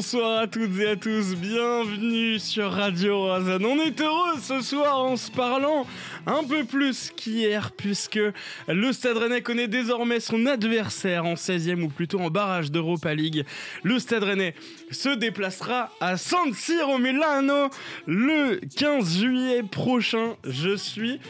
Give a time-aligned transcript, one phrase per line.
[0.00, 3.66] Bonsoir à toutes et à tous, bienvenue sur Radio Roisanne.
[3.66, 5.84] On est heureux ce soir en se parlant
[6.24, 8.18] un peu plus qu'hier puisque
[8.66, 13.44] le Stade Rennais connaît désormais son adversaire en 16e ou plutôt en barrage d'Europa League.
[13.82, 14.54] Le Stade Rennais
[14.90, 17.68] se déplacera à San Siro Milano
[18.06, 20.34] le 15 juillet prochain.
[20.44, 21.20] Je suis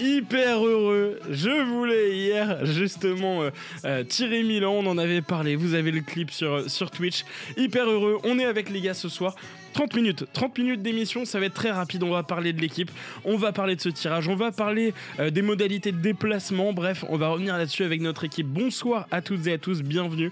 [0.00, 1.18] hyper heureux.
[1.30, 3.50] Je voulais hier justement euh,
[3.84, 7.24] euh, tirer Milan, on en avait parlé, vous avez le clip sur, sur Twitch.
[7.56, 9.34] Hyper heureux, on est avec les gars ce soir.
[9.72, 12.02] 30 minutes, 30 minutes d'émission, ça va être très rapide.
[12.02, 12.90] On va parler de l'équipe,
[13.24, 16.72] on va parler de ce tirage, on va parler euh, des modalités de déplacement.
[16.72, 18.46] Bref, on va revenir là-dessus avec notre équipe.
[18.46, 20.30] Bonsoir à toutes et à tous, bienvenue.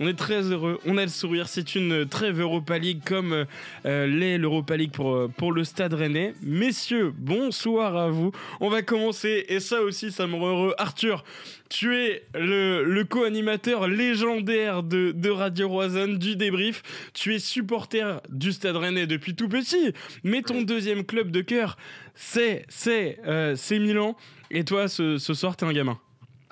[0.00, 1.48] On est très heureux, on a le sourire.
[1.48, 3.44] C'est une trêve Europa League comme euh,
[3.86, 6.34] euh, l'est l'Europa League pour, pour le Stade Rennais.
[6.42, 8.32] Messieurs, bonsoir à vous.
[8.60, 10.74] On va commencer, et ça aussi, ça me rend heureux.
[10.78, 11.24] Arthur,
[11.72, 16.82] tu es le, le co-animateur légendaire de, de Radio Roisanne, du débrief.
[17.14, 21.78] Tu es supporter du Stade Rennais depuis tout petit, mais ton deuxième club de cœur,
[22.14, 24.16] c'est c'est euh, c'est Milan.
[24.50, 25.98] Et toi, ce, ce soir, t'es un gamin.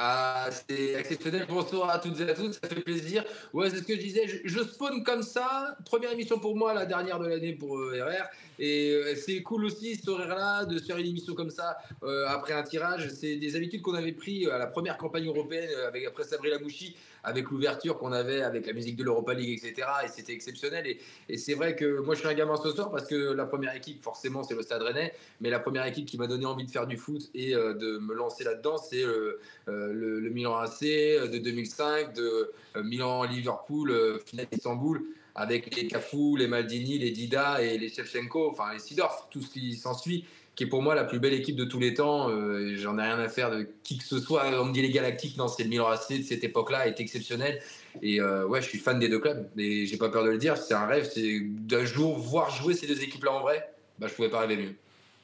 [0.03, 1.45] Ah, c'est exceptionnel.
[1.47, 3.23] Bonsoir à toutes et à tous, ça fait plaisir.
[3.53, 4.27] Ouais, c'est ce que je disais.
[4.45, 5.77] Je, spawn comme ça.
[5.85, 8.31] Première émission pour moi, la dernière de l'année pour euh, RR.
[8.61, 12.27] Et euh, c'est cool aussi, ce horaire-là, de se faire une émission comme ça euh,
[12.29, 13.09] après un tirage.
[13.09, 16.51] C'est des habitudes qu'on avait pris à la première campagne européenne euh, avec, après Sabri
[16.51, 19.87] Lamouchi, avec l'ouverture qu'on avait avec la musique de l'Europa League, etc.
[20.05, 20.87] Et c'était exceptionnel.
[21.29, 23.75] Et, c'est vrai que moi, je suis un gamin ce soir parce que la première
[23.75, 25.13] équipe, forcément, c'est le Stade Rennais.
[25.41, 27.99] Mais la première équipe qui m'a donné envie de faire du foot et euh, de
[27.99, 34.47] me lancer là-dedans, c'est euh, euh, le, le Milan AC de 2005, de Milan-Liverpool, finale
[34.51, 35.03] d'Istanbul,
[35.35, 39.51] avec les Cafou, les Maldini, les Dida et les Shevchenko, enfin les Sidorf, tout ce
[39.51, 40.25] qui s'ensuit,
[40.55, 42.29] qui est pour moi la plus belle équipe de tous les temps.
[42.31, 44.45] Euh, J'en ai rien à faire de qui que ce soit.
[44.61, 47.61] On me dit les Galactiques, non, c'est le Milan AC de cette époque-là, est exceptionnel.
[48.03, 50.39] Et euh, ouais, je suis fan des deux clubs, et j'ai pas peur de le
[50.39, 53.69] dire, c'est un rêve, c'est d'un jour voir jouer ces deux équipes-là en vrai.
[53.99, 54.75] Bah, je pouvais pas rêver mieux.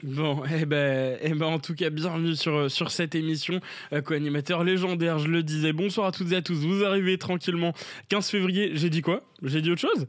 [0.03, 3.61] Bon, eh ben, eh ben, en tout cas, bienvenue sur, sur cette émission.
[3.95, 5.73] Euh, Co-animateur légendaire, je le disais.
[5.73, 6.67] Bonsoir à toutes et à tous.
[6.67, 7.73] Vous arrivez tranquillement.
[8.11, 9.23] 15 février, j'ai dit quoi?
[9.43, 10.07] J'ai dit autre chose?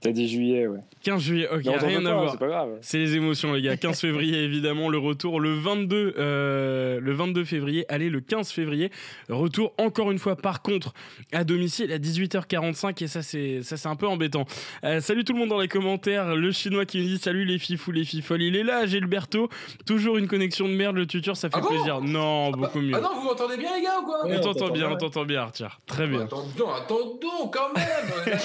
[0.00, 0.78] T'as dit juillet, ouais.
[1.02, 2.30] 15 juillet, ok, Non, rien à voir.
[2.32, 2.68] C'est pas grave.
[2.82, 3.76] C'est les émotions, les gars.
[3.88, 5.40] 15 février, évidemment, le retour.
[5.40, 8.92] Le 22, euh, le 22 février, allez, le 15 février.
[9.28, 10.92] Retour, encore une fois, par contre,
[11.32, 13.02] à domicile à 18h45.
[13.02, 14.44] Et ça, c'est, ça, c'est un peu embêtant.
[14.84, 16.36] Euh, salut tout le monde dans les commentaires.
[16.36, 18.42] Le chinois qui me dit salut les fifous, les fifoles.
[18.42, 19.48] Il est là, Gilberto.
[19.84, 20.94] Toujours une connexion de merde.
[20.94, 22.00] Le tuteur, ça fait Ah bon plaisir.
[22.00, 22.94] Non, beaucoup mieux.
[22.94, 24.96] Ah non, vous m'entendez bien, les gars, ou quoi on Ouais, on t'entend bien, on
[24.96, 25.80] t'entend bien, Arthur.
[25.86, 26.20] Très bien.
[26.20, 28.38] Attendons, attendons, quand même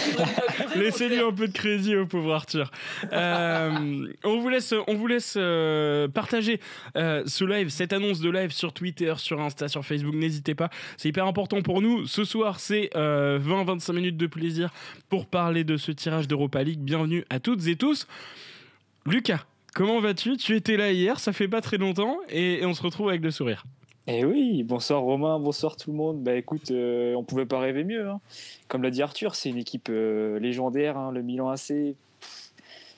[0.76, 2.72] Laissez-lui un peu de crédit au pauvre Arthur.
[3.12, 6.60] Euh, on vous laisse, on vous laisse euh, partager
[6.96, 10.16] euh, ce live, cette annonce de live sur Twitter, sur Insta, sur Facebook.
[10.16, 12.06] N'hésitez pas, c'est hyper important pour nous.
[12.08, 14.72] Ce soir, c'est 20-25 minutes de plaisir
[15.10, 16.80] pour parler de ce tirage d'Europa League.
[16.80, 18.08] Bienvenue à toutes et tous.
[19.06, 20.38] Lucas, comment vas-tu?
[20.38, 23.22] Tu étais là hier, ça fait pas très longtemps, et, et on se retrouve avec
[23.22, 23.66] le sourire.
[24.08, 26.22] Eh oui, bonsoir Romain, bonsoir tout le monde.
[26.24, 28.10] Bah écoute, euh, on pouvait pas rêver mieux.
[28.10, 28.20] hein.
[28.68, 31.96] Comme l'a dit Arthur, c'est une équipe euh, légendaire, hein, le Milan AC.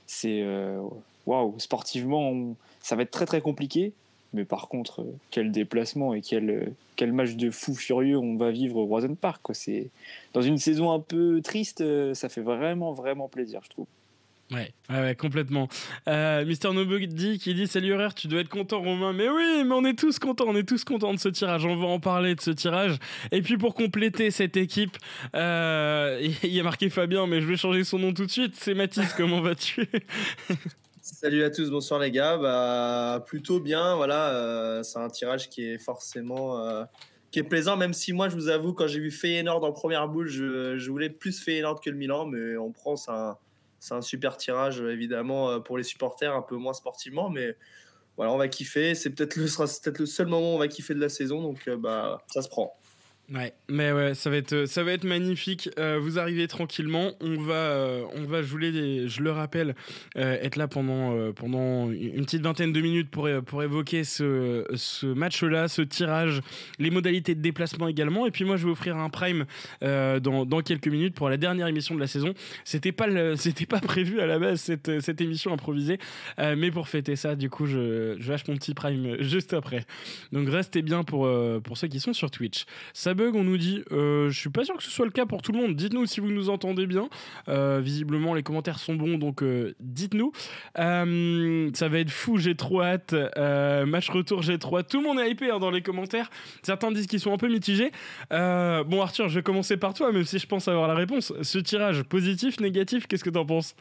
[0.07, 0.81] C'est euh,
[1.27, 3.93] waouh, sportivement, on- ça va être très très compliqué.
[4.33, 8.49] Mais par contre, euh, quel déplacement et quel, quel match de fou furieux on va
[8.51, 9.41] vivre au Roison Park.
[9.43, 9.53] Quoi.
[9.55, 9.89] C'est
[10.33, 11.83] dans une saison un peu triste,
[12.15, 13.85] ça fait vraiment vraiment plaisir, je trouve.
[14.51, 15.67] Ouais, ouais, ouais, complètement.
[16.07, 19.11] Euh, Mister Nobody qui dit Salut horaire, tu dois être content, Romain.
[19.11, 21.65] Mais oui, mais on est tous contents, on est tous contents de ce tirage.
[21.65, 22.97] On va en parler de ce tirage.
[23.31, 24.97] Et puis pour compléter cette équipe,
[25.35, 28.55] euh, il y a marqué Fabien, mais je vais changer son nom tout de suite.
[28.55, 29.89] C'est Mathis, comment vas-tu?
[31.01, 32.37] Salut à tous, bonsoir les gars.
[32.37, 34.29] Bah, plutôt bien, voilà.
[34.29, 36.83] euh, c'est un tirage qui est forcément euh,
[37.31, 40.07] qui est plaisant, même si moi, je vous avoue, quand j'ai vu Feyenoord en première
[40.07, 43.37] boule, je, je voulais plus Feyenoord que le Milan, mais on prend, c'est un,
[43.85, 47.55] c'est un super tirage, évidemment, euh, pour les supporters, un peu moins sportivement, mais
[48.17, 48.95] voilà, on va kiffer.
[48.95, 49.45] C'est peut-être le,
[50.07, 52.75] seul moment où on va kiffer de la saison, donc euh, bah, ça se prend.
[53.33, 55.67] Ouais, mais ouais, ça va être, ça va être magnifique.
[55.79, 57.13] Euh, vous arrivez tranquillement.
[57.21, 59.75] On va, euh, on va jouer je le rappelle,
[60.15, 64.63] euh, être là pendant, euh, pendant une petite vingtaine de minutes pour, pour évoquer ce,
[64.75, 66.41] ce match-là, ce tirage,
[66.77, 68.27] les modalités de déplacement également.
[68.27, 69.45] Et puis moi, je vais offrir un prime
[69.81, 72.35] dans, dans quelques minutes pour la dernière émission de la saison.
[72.63, 73.07] C'était pas,
[73.37, 75.97] c'était pas prévu à la base cette, cette émission improvisée,
[76.37, 79.85] mais pour fêter ça, du coup, je, je lâche mon petit prime juste après.
[80.31, 81.27] Donc restez bien pour,
[81.63, 82.65] pour ceux qui sont sur Twitch.
[82.93, 83.83] Ça bug, on nous dit.
[83.91, 85.75] Euh, je suis pas sûr que ce soit le cas pour tout le monde.
[85.75, 87.09] Dites-nous si vous nous entendez bien.
[87.47, 90.31] Euh, visiblement, les commentaires sont bons, donc euh, dites-nous.
[90.75, 93.13] Ça va être fou, j'ai trop hâte.
[93.87, 94.89] Match retour, j'ai trop hâte.
[94.89, 96.29] Tout le monde est hypé hein, dans les commentaires.
[96.61, 97.91] Certains disent qu'ils sont un peu mitigés.
[98.29, 101.33] Bon, Arthur, je vais commencer par toi, même si je pense avoir la réponse.
[101.41, 103.75] Ce tirage, positif, négatif, qu'est-ce que t'en penses?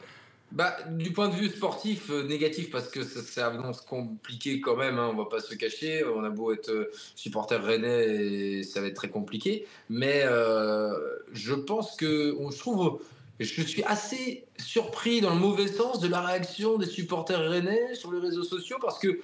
[0.51, 4.77] Bah, du point de vue sportif, euh, négatif parce que ça, ça annonce compliqué quand
[4.77, 6.05] même, hein, on va pas se cacher.
[6.05, 9.65] On a beau être euh, supporter rennais et ça va être très compliqué.
[9.89, 10.93] Mais euh,
[11.33, 13.01] je pense que, je trouve,
[13.39, 18.13] je suis assez surpris dans le mauvais sens de la réaction des supporters rennais sur
[18.13, 19.19] les réseaux sociaux parce que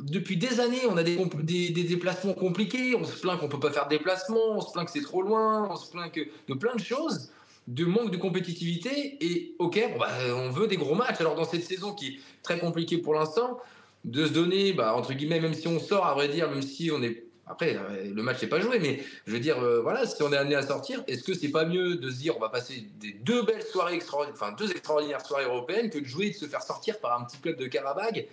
[0.00, 2.94] depuis des années, on a des déplacements compliqués.
[2.96, 5.22] On se plaint qu'on peut pas faire de déplacement, on se plaint que c'est trop
[5.22, 7.30] loin, on se plaint que de plein de choses,
[7.68, 9.16] de manque de compétitivité.
[9.20, 11.20] Et ok, bah, on veut des gros matchs.
[11.20, 13.60] Alors dans cette saison qui est très compliquée pour l'instant,
[14.04, 16.90] de se donner, bah, entre guillemets, même si on sort, à vrai dire, même si
[16.90, 20.06] on est après, euh, le match n'est pas joué, mais je veux dire, euh, voilà,
[20.06, 22.40] si on est amené à sortir, est-ce que c'est pas mieux de se dire, on
[22.40, 26.26] va passer des deux belles soirées extraordinaires, enfin deux extraordinaires soirées européennes, que de jouer
[26.26, 28.26] et de se faire sortir par un petit club de Karabag,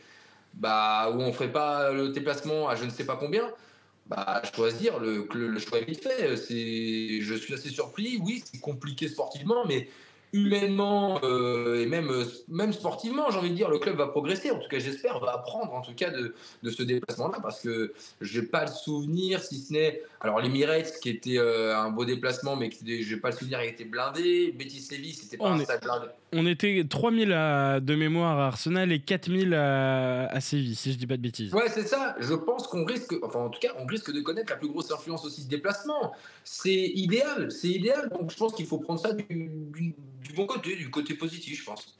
[0.54, 3.50] bah, où on ferait pas le déplacement à je ne sais pas combien?
[4.08, 6.38] Bah, choisir, le, le, le choix est vite fait.
[6.38, 8.20] C'est, je suis assez surpris.
[8.24, 9.88] Oui, c'est compliqué sportivement, mais
[10.34, 12.12] humainement euh, et même,
[12.50, 14.52] même sportivement, j'ai envie de dire, le club va progresser.
[14.52, 17.94] En tout cas, j'espère, va apprendre en tout cas de, de ce déplacement-là parce que
[18.20, 20.02] je n'ai pas le souvenir, si ce n'est.
[20.20, 23.70] Alors, l'Emirates, qui était euh, un beau déplacement, mais je n'ai pas le souvenir, il
[23.70, 24.52] était blindé.
[24.52, 26.08] Betis Séville, c'était pas On un est- stade blindé.
[26.38, 30.98] On était 3000 à- de mémoire à Arsenal et 4000 à, à Séville, si je
[30.98, 31.54] dis pas de bêtises.
[31.54, 32.16] Ouais, c'est ça.
[32.20, 34.92] Je pense qu'on risque, enfin en tout cas, on risque de connaître la plus grosse
[34.92, 36.12] influence aussi de déplacement.
[36.44, 38.10] C'est idéal, c'est idéal.
[38.10, 39.94] Donc je pense qu'il faut prendre ça du, du-
[40.24, 41.98] du bon côté, du côté positif, je pense.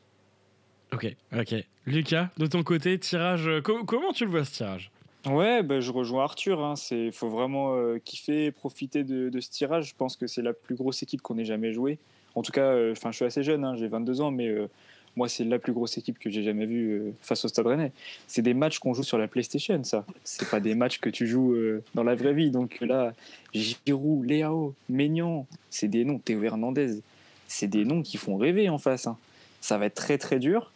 [0.94, 1.56] Ok, ok.
[1.86, 3.50] Lucas, de ton côté, tirage.
[3.64, 4.92] co- comment tu le vois ce tirage?
[5.26, 6.64] Ouais, bah, je rejoins Arthur.
[6.64, 6.76] hein.
[6.76, 9.90] C'est, faut vraiment euh, kiffer, profiter de, de ce tirage.
[9.90, 11.98] Je pense que c'est la plus grosse équipe qu'on ait jamais jouée.
[12.36, 14.68] En tout cas, euh, je suis assez jeune, hein, j'ai 22 ans, mais euh,
[15.16, 17.94] moi, c'est la plus grosse équipe que j'ai jamais vue euh, face au Stade Rennais.
[18.28, 20.06] C'est des matchs qu'on joue sur la PlayStation, ça.
[20.24, 21.56] C'est pas des matchs que tu joues
[21.94, 22.52] dans la vraie vie.
[22.52, 23.14] Donc là,
[23.54, 26.20] Giroud, Léao, Maignan, c'est des noms.
[26.20, 27.00] Théo Hernandez,
[27.48, 29.08] c'est des noms qui font rêver en face.
[29.08, 29.18] hein.
[29.62, 30.72] Ça va être très très dur,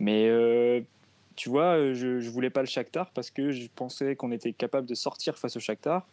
[0.00, 0.28] mais
[1.36, 4.86] tu vois, je, je voulais pas le Shakhtar parce que je pensais qu'on était capable
[4.86, 6.06] de sortir face au Shakhtar.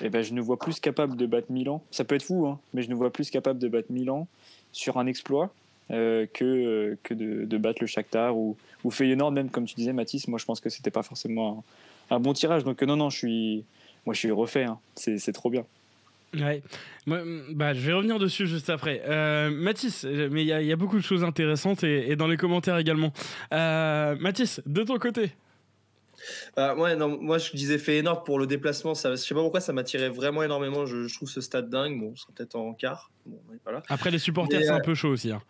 [0.00, 1.82] Et ben, je nous vois plus capable de battre Milan.
[1.90, 4.26] Ça peut être fou, hein, mais je nous vois plus capable de battre Milan
[4.72, 5.52] sur un exploit
[5.90, 9.74] euh, que, euh, que de, de battre le Shakhtar ou, ou Feyenoord, même comme tu
[9.74, 10.28] disais, Mathis.
[10.28, 11.64] Moi, je pense que c'était pas forcément
[12.10, 12.64] un, bon tirage.
[12.64, 13.64] Donc, euh, non, non, je suis,
[14.06, 14.64] moi, je suis refait.
[14.64, 14.78] hein.
[14.96, 15.64] C'est trop bien.
[16.34, 16.62] Ouais.
[17.06, 19.02] Mm, bah, je vais revenir dessus juste après.
[19.50, 22.78] Mathis, mais il y, y a beaucoup de choses intéressantes et, et dans les commentaires
[22.78, 23.12] également.
[23.50, 25.32] Mathis, de ton côté
[26.56, 28.94] Bah, ouais, non, moi je disais Feyenoord pour le déplacement.
[28.94, 30.86] Ça, je sais pas pourquoi ça m'attirait vraiment énormément.
[30.86, 31.98] Je, je trouve ce stade dingue.
[32.00, 33.10] Bon, c'est peut-être en quart.
[33.26, 33.82] Bon, on est pas là.
[33.88, 35.30] Après, les supporters, c'est un euh, peu chaud aussi.
[35.30, 35.42] hein.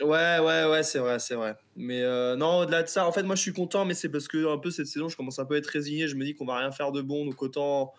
[0.00, 1.56] Ouais, ouais, ouais, c'est vrai, c'est vrai.
[1.76, 4.26] Mais euh, non, au-delà de ça, en fait, moi je suis content, mais c'est parce
[4.26, 6.08] que un peu cette saison, je commence un peu à être résigné.
[6.08, 7.92] Je me dis qu'on va rien faire de bon, donc autant,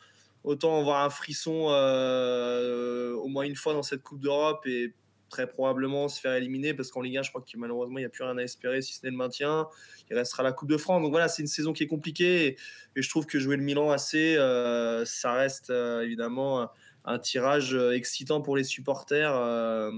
[0.43, 4.93] autant avoir un frisson euh, au moins une fois dans cette Coupe d'Europe et
[5.35, 8.05] très probablement se faire éliminer parce qu'en Ligue 1, je crois que malheureusement, il n'y
[8.05, 9.67] a plus rien à espérer si ce n'est le maintien.
[10.09, 11.01] Il restera la Coupe de France.
[11.01, 12.57] Donc voilà, c'est une saison qui est compliquée et,
[12.95, 16.69] je trouve que jouer le Milan AC, euh, ça reste euh, évidemment
[17.07, 19.31] un tirage euh, excitant pour les supporters.
[19.33, 19.91] Euh,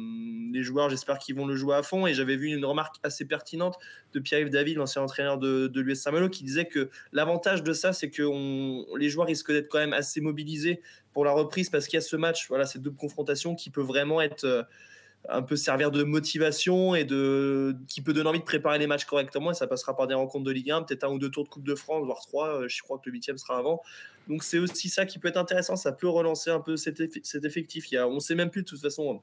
[0.52, 2.06] les joueurs, j'espère qu'ils vont le jouer à fond.
[2.06, 3.78] Et j'avais vu une remarque assez pertinente
[4.14, 8.10] de Pierre-Yves David, l'ancien entraîneur de, l'US Saint-Malo, qui disait que l'avantage de ça, c'est
[8.10, 8.24] que
[8.98, 10.82] les joueurs risquent d'être quand même assez mobilisés
[11.14, 13.82] pour la reprise parce qu'il y a ce match, voilà, cette double confrontation qui peut
[13.82, 14.64] vraiment être euh,
[15.30, 19.06] un peu servir de motivation et de qui peut donner envie de préparer les matchs
[19.06, 19.52] correctement.
[19.52, 21.50] Et ça passera par des rencontres de Ligue 1 peut-être un ou deux tours de
[21.50, 22.62] Coupe de France voire trois.
[22.62, 23.82] Euh, je crois que le huitième sera avant.
[24.28, 25.76] Donc c'est aussi ça qui peut être intéressant.
[25.76, 27.92] Ça peut relancer un peu cet, eff- cet effectif.
[27.92, 29.22] Il y a, on sait même plus de toute façon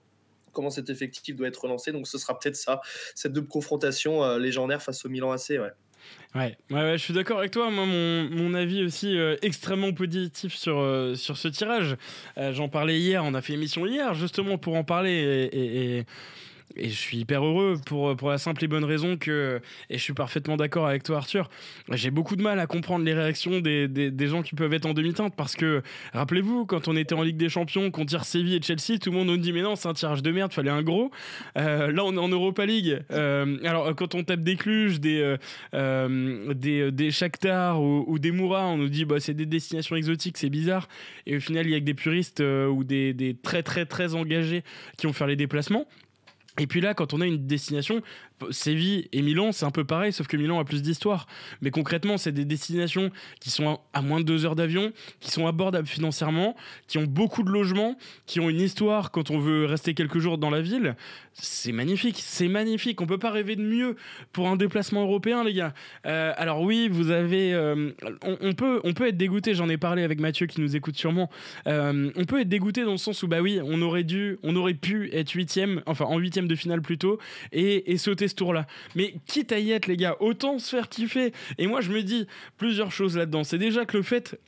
[0.53, 1.91] comment cet effectif doit être relancé.
[1.91, 2.81] Donc ce sera peut-être ça
[3.15, 5.53] cette double confrontation euh, légendaire face au Milan AC.
[6.35, 7.71] Ouais, ouais, je suis d'accord avec toi.
[7.71, 11.97] Moi, mon, mon avis aussi euh, extrêmement positif sur, euh, sur ce tirage.
[12.39, 16.05] Euh, J'en parlais hier, on a fait émission hier justement pour en parler et-
[16.77, 20.03] et je suis hyper heureux pour, pour la simple et bonne raison que, et je
[20.03, 21.49] suis parfaitement d'accord avec toi Arthur,
[21.93, 24.87] j'ai beaucoup de mal à comprendre les réactions des, des, des gens qui peuvent être
[24.87, 28.57] en demi-teinte parce que, rappelez-vous, quand on était en Ligue des Champions, qu'on tire Séville
[28.57, 30.71] et Chelsea, tout le monde nous dit mais non, c'est un tirage de merde, fallait
[30.71, 31.11] un gros.
[31.57, 33.01] Euh, là, on est en Europa League.
[33.11, 35.37] Euh, alors, quand on tape des Cluj, des, euh,
[35.75, 40.39] euh, des, des Shakhtar ou, des Moura, on nous dit bah, c'est des destinations exotiques,
[40.39, 40.89] c'est bizarre.
[41.27, 44.15] Et au final, il y a que des puristes ou des, des très très très
[44.15, 44.63] engagés
[44.97, 45.87] qui vont faire les déplacements.
[46.59, 48.01] Et puis là, quand on a une destination
[48.51, 51.27] Séville et Milan, c'est un peu pareil, sauf que Milan a plus d'histoire.
[51.63, 53.11] Mais concrètement, c'est des destinations
[53.41, 56.57] qui sont à moins de deux heures d'avion, qui sont abordables financièrement,
[56.89, 60.39] qui ont beaucoup de logements, qui ont une histoire quand on veut rester quelques jours
[60.39, 60.97] dans la ville.
[61.33, 63.01] C'est magnifique, c'est magnifique.
[63.01, 63.97] On peut pas rêver de mieux
[64.33, 65.75] pour un déplacement européen, les gars.
[66.07, 67.91] Euh, alors oui, vous avez, euh,
[68.23, 69.55] on, peut, on peut être dégoûté.
[69.55, 71.31] J'en ai parlé avec Mathieu qui nous écoute sûrement.
[71.67, 74.55] Euh, on peut être dégoûté dans le sens où bah oui, on aurait dû, on
[74.57, 77.19] aurait pu être huitième, enfin en huitième de finale plutôt,
[77.53, 78.67] et, et sauter ce tour-là.
[78.95, 81.33] Mais quitte à y être, les gars, autant se faire kiffer.
[81.59, 82.27] Et moi, je me dis
[82.59, 83.45] plusieurs choses là-dedans.
[83.45, 84.39] C'est déjà que le fait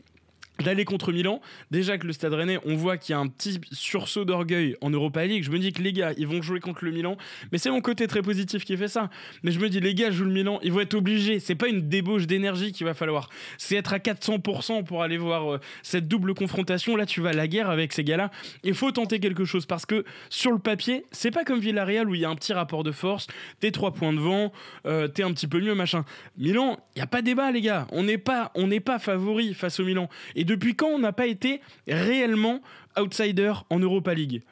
[0.65, 1.41] d'aller contre Milan.
[1.71, 4.91] Déjà que le Stade Rennais, on voit qu'il y a un petit sursaut d'orgueil en
[4.91, 5.45] Europa League.
[5.45, 7.17] Je me dis que les gars, ils vont jouer contre le Milan.
[7.53, 9.11] Mais c'est mon côté très positif qui fait ça.
[9.43, 11.41] Mais je me dis, les gars jouent le Milan, ils vont être obligés.
[11.41, 13.29] C'est pas une débauche d'énergie qu'il va falloir.
[13.59, 16.97] C'est être à 400% pour aller voir euh, cette double confrontation.
[16.97, 18.31] Là, tu vas à la guerre avec ces gars-là.
[18.63, 22.15] Il faut tenter quelque chose parce que sur le papier, c'est pas comme Villarreal où
[22.15, 23.27] il y a un petit rapport de force.
[23.61, 24.53] T'es trois points devant,
[24.87, 26.05] euh, t'es un petit peu mieux, machin.
[26.39, 27.87] Milan, il y a pas débat, les gars.
[27.93, 30.09] On n'est pas, on n'est pas favori face au Milan.
[30.35, 32.63] Et depuis quand on n'a pas été réellement
[32.99, 34.43] outsider en Europa League?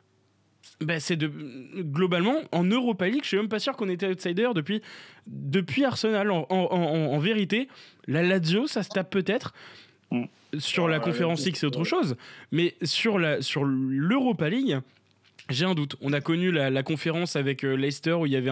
[0.81, 1.31] Ben c'est de
[1.83, 4.83] globalement en Europa League, je suis même pas sûr qu'on était outsider depuis
[5.27, 6.31] depuis Arsenal.
[6.31, 7.69] En, vérité,
[8.07, 9.55] la Lazio, ça se tape peut-être.
[10.11, 10.25] Mm.
[10.59, 12.17] Sur la conférence X, c'est autre chose.
[12.53, 14.79] Mais sur la sur l'Europa League,
[15.51, 15.97] j'ai un doute.
[16.01, 18.51] On a connu la, conférence avec euh, Leicester où il y avait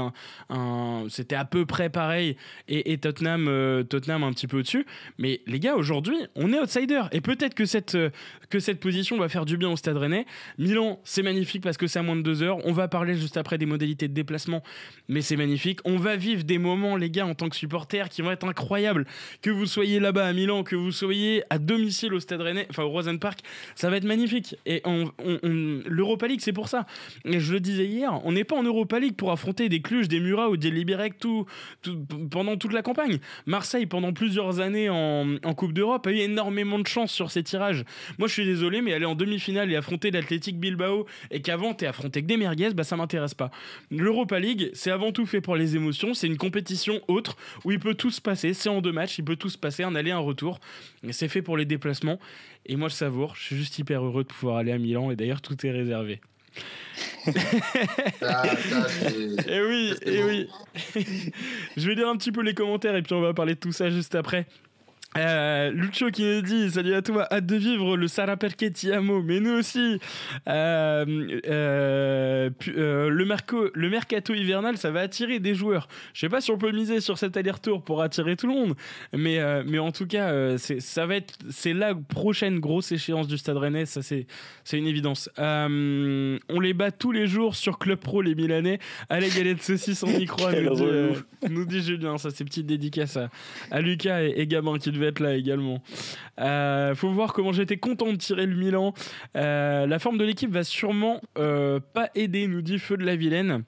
[0.51, 2.37] un, c'était à peu près pareil
[2.69, 4.87] et, Tottenham, euh, Tottenham un petit peu au-dessus.
[5.19, 8.11] Mais les gars, aujourd'hui, on est outsider et peut-être que cette euh,
[8.51, 10.27] que cette position va faire du bien au Stade Rennais.
[10.59, 12.59] Milan, c'est magnifique parce que c'est à moins de deux heures.
[12.67, 14.63] On va parler juste après des modalités de déplacement,
[15.09, 15.81] mais c'est magnifique.
[15.87, 19.07] On va vivre des moments, les gars, en tant que supporters, qui vont être incroyables.
[19.41, 22.83] Que vous soyez là-bas à Milan, que vous soyez à domicile au Stade Rennais, enfin
[22.83, 23.41] au Rosen Park,
[23.75, 24.55] ça va être magnifique.
[24.67, 24.83] Et
[25.43, 26.82] l'Europa League, c'est pour ça.
[27.25, 30.09] Et je le disais hier, on n'est pas en Europa League pour affronter des Cluj,
[30.09, 31.47] des Murat ou des Liberec tout,
[32.31, 33.19] pendant toute la campagne.
[33.47, 37.85] Marseille, pendant plusieurs années en, Coupe d'Europe, a eu énormément de chance sur ses tirages.
[38.19, 41.87] Moi, je suis désolé, mais aller en demi-finale et affronter l'Athletic Bilbao et qu'avant, t'es
[41.87, 43.51] affronté que des merguez, bah ça m'intéresse pas.
[43.91, 46.15] L'Europa League, c'est avant tout fait pour les émotions.
[46.15, 48.55] C'est une compétition autre où il peut tout se passer.
[48.55, 50.61] C'est en deux matchs, il peut tout se passer, un aller, un retour.
[51.11, 52.19] C'est fait pour les déplacements.
[52.67, 53.37] Et moi, je savoure.
[53.37, 55.11] Je suis juste hyper heureux de pouvoir aller à Milan.
[55.11, 56.21] Et d'ailleurs, tout est réservé
[57.27, 57.33] et
[59.47, 60.49] eh oui, et eh oui.
[61.77, 63.73] Je vais lire un petit peu les commentaires et puis on va parler de tout
[63.73, 64.47] ça juste après.
[65.19, 69.59] Euh, qui nous dit salut à toi hâte de vivre le Sara Tiamo mais nous
[69.59, 69.99] aussi.
[70.49, 75.89] Euh, euh, euh, le, merco, le mercato hivernal ça va attirer des joueurs.
[76.15, 78.75] Je sais pas si on peut miser sur cet aller-retour pour attirer tout le monde
[79.13, 83.37] mais, mais en tout cas c'est ça va être c'est la prochaine grosse échéance du
[83.37, 84.27] Stade Rennais ça c'est
[84.65, 85.29] c'est une évidence.
[85.37, 88.79] On les bat tous les jours sur Club Pro les Milanais.
[89.11, 90.85] Allez galette saucisse on y croit nous dit,
[91.51, 93.29] nous dit Julien ça c'est petite dédicace à,
[93.71, 95.83] à Lucas et, et Gabin qui être là également.
[96.41, 98.95] Euh, faut voir comment j'étais content de tirer le Milan.
[99.37, 103.17] Euh, la forme de l'équipe va sûrement euh, pas aider, nous dit Feu de la
[103.17, 103.65] Vilaine.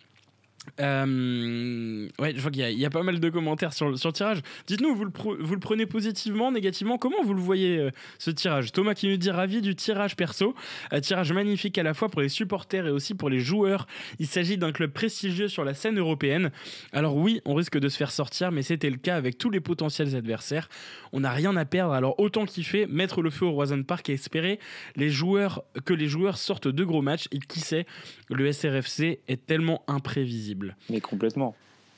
[0.81, 4.41] Euh, ouais, je vois qu'il y, a pas mal de commentaires sur, sur le tirage.
[4.67, 6.99] Dites-nous, vous, le, prenez positivement, négativement?
[6.99, 8.73] Comment vous le voyez euh, ce tirage?
[8.73, 10.55] Thomas qui nous dit ravi du tirage perso.
[10.91, 13.87] Un tirage magnifique à la fois pour les supporters et aussi pour les joueurs.
[14.19, 16.51] Il s'agit d'un club prestigieux sur la scène européenne.
[16.93, 19.61] Alors oui, on risque de se faire sortir, mais c'était le cas avec tous les
[19.61, 20.69] potentiels adversaires.
[21.13, 24.15] On n'a rien à perdre, alors autant kiffer, mettre le feu au Roison Park et
[24.15, 24.59] espérer
[24.97, 27.29] les joueurs, que les joueurs sortent de gros matchs.
[27.31, 27.87] Et qui sait,
[28.29, 30.54] le SRFC est tellement imprévisible.
[30.91, 31.55] Mais complètement.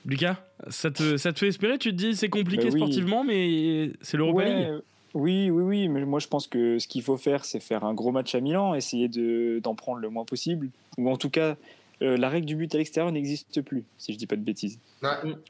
[0.07, 0.37] Lucas,
[0.69, 4.17] ça te, ça te fait espérer Tu te dis c'est compliqué bah sportivement, mais c'est
[4.17, 4.81] l'Europa League
[5.15, 7.93] Oui, oui, oui, mais moi je pense que ce qu'il faut faire, c'est faire un
[7.93, 9.09] gros match à Milan, essayer
[9.61, 10.69] d'en prendre le moins possible.
[10.97, 11.57] Ou en tout cas,
[12.03, 14.79] euh, la règle du but à l'extérieur n'existe plus, si je dis pas de bêtises.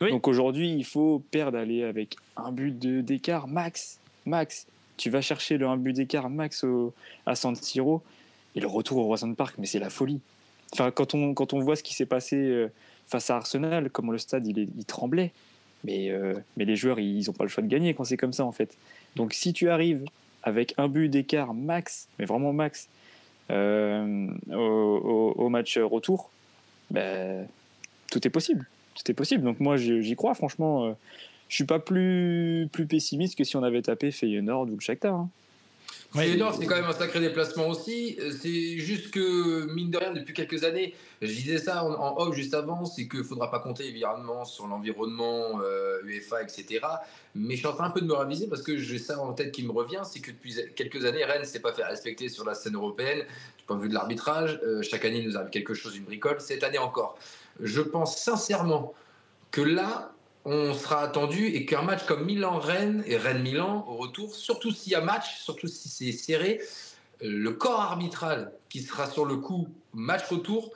[0.01, 4.01] Donc aujourd'hui, il faut perdre, aller avec un but d'écart max.
[4.25, 4.67] Max.
[4.97, 6.95] Tu vas chercher le un but d'écart max au,
[7.27, 8.03] à San Siro
[8.55, 10.21] et le retour au Roison Park, mais c'est la folie.
[10.73, 12.37] Enfin, quand on, quand on voit ce qui s'est passé.
[12.37, 12.69] Euh,
[13.07, 15.33] face à Arsenal, comment le stade il, tremblait.
[15.85, 18.33] Mais, euh, mais les joueurs, ils n'ont pas le choix de gagner quand c'est comme
[18.33, 18.77] ça, en fait.
[19.15, 20.05] Donc si tu arrives
[20.43, 22.89] avec un but d'écart max, mais vraiment max,
[23.51, 26.31] euh, au, match retour,
[26.91, 27.47] ben,
[28.11, 28.67] tout est possible.
[29.05, 29.45] Tout possible.
[29.45, 30.87] Donc moi, j'y crois, franchement.
[30.87, 30.93] Euh,
[31.49, 35.15] je suis pas plus, plus pessimiste que si on avait tapé Feyenoord ou le Shakhtar.
[35.15, 35.29] Hein.
[36.17, 38.19] C'est quand même un sacré déplacement aussi.
[38.41, 42.55] C'est juste que, mine de rien, depuis quelques années, je disais ça en, off juste
[42.55, 46.81] avant, c'est qu'il ne faudra pas compter évidemment sur l'environnement euh, UEFA, etc.
[47.35, 49.33] Mais je suis en train un peu de me raviser parce que j'ai ça en
[49.33, 52.29] tête qui me revient, c'est que depuis quelques années, Rennes ne s'est pas fait respecter
[52.29, 53.21] sur la scène européenne,
[53.59, 54.59] du point de vue de l'arbitrage.
[54.65, 56.41] Euh, chaque année, il nous arrive quelque chose, une bricole.
[56.41, 57.19] Cette année encore.
[57.61, 58.95] Je pense sincèrement
[59.51, 60.13] que là,
[60.47, 64.95] on sera attendu et qu'un match comme Milan-Rennes et Rennes-Milan au retour, surtout s'il y
[64.95, 66.61] a match, surtout si c'est serré,
[67.21, 70.71] le corps arbitral qui sera sur le coup match retour,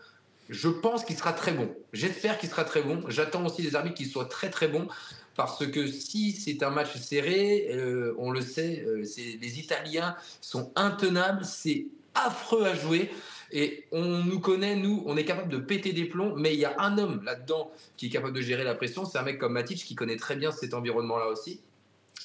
[0.49, 1.73] je pense qu'il sera très bon.
[1.93, 3.05] J'espère qu'il sera très bon.
[3.07, 4.89] J'attends aussi des arbitres qui soient très très bons
[5.37, 10.73] parce que si c'est un match serré, euh, on le sait, euh, les Italiens sont
[10.75, 11.87] intenables, c'est
[12.17, 13.09] affreux à jouer.
[13.53, 16.65] Et on nous connaît, nous, on est capable de péter des plombs, mais il y
[16.65, 19.53] a un homme là-dedans qui est capable de gérer la pression, c'est un mec comme
[19.53, 21.61] Matic qui connaît très bien cet environnement-là aussi.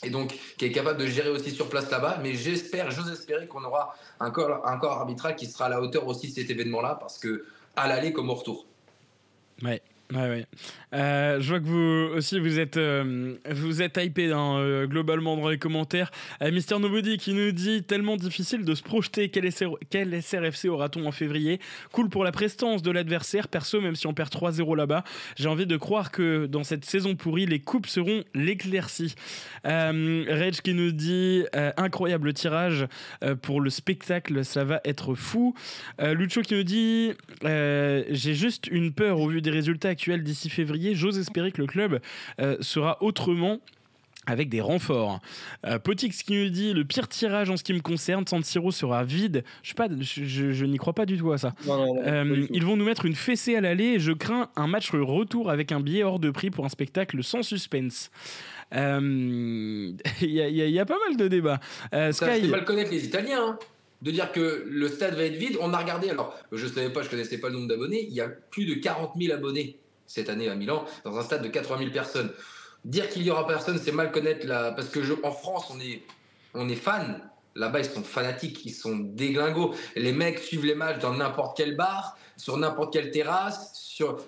[0.04, 2.20] Et donc, qui est capable de gérer aussi sur place là-bas.
[2.22, 5.82] Mais j'espère, j'ose espérer qu'on aura un corps, un corps arbitral qui sera à la
[5.82, 8.66] hauteur aussi de cet événement-là, parce que à l'aller comme au retour.
[9.64, 9.82] Ouais,
[10.14, 10.46] Ouais, ouais.
[10.96, 15.36] Euh, je vois que vous aussi vous êtes euh, vous êtes hypé hein, euh, globalement
[15.36, 16.12] dans les commentaires.
[16.42, 19.30] Mister Nobody qui nous dit tellement difficile de se projeter.
[19.30, 19.50] Quel,
[19.90, 21.60] quel SRFC aura-t-on en février?
[21.92, 23.48] Cool pour la prestance de l'adversaire.
[23.48, 25.04] Perso, même si on perd 3-0 là-bas,
[25.36, 29.16] j'ai envie de croire que dans cette saison pourrie, les coupes seront l'éclaircie.
[29.64, 31.44] Reg qui nous dit
[31.78, 32.86] incroyable tirage
[33.42, 35.56] pour le spectacle, ça va être fou.
[36.00, 41.18] Lucho qui nous dit j'ai juste une peur au vu des résultats d'ici février, j'ose
[41.18, 42.00] espérer que le club
[42.40, 43.60] euh, sera autrement
[44.28, 45.22] avec des renforts.
[45.66, 48.72] Euh, Potix qui nous dit le pire tirage en ce qui me concerne, San Siro
[48.72, 49.44] sera vide.
[49.62, 51.54] Je, pas, je, n'y crois pas du tout à ça.
[51.68, 55.52] Euh, ils vont nous mettre une fessée à l'aller et je crains un match retour
[55.52, 58.12] avec un billet hors de prix pour un spectacle sans suspense.
[58.72, 61.60] Il y, a pas mal de débats.
[62.12, 62.48] Sky...
[62.48, 63.50] mal connaître les Italiens.
[63.50, 63.60] Hein
[64.02, 65.58] de dire que le stade va être vide.
[65.60, 68.14] On a regardé, alors je ne savais pas, je connaissais pas le nombre d'abonnés, il
[68.14, 71.48] y a plus de 40 000 abonnés cette année à Milan, dans un stade de
[71.48, 72.32] 80 000 personnes.
[72.84, 74.72] Dire qu'il y aura personne, c'est mal connaître la.
[74.72, 76.04] Parce que en France, on est,
[76.54, 77.22] on est fan.
[77.56, 79.74] Là-bas, ils sont fanatiques, ils sont déglingos.
[79.96, 84.20] Les mecs suivent les matchs dans n'importe quel bar, sur n'importe quelle terrasse, sur,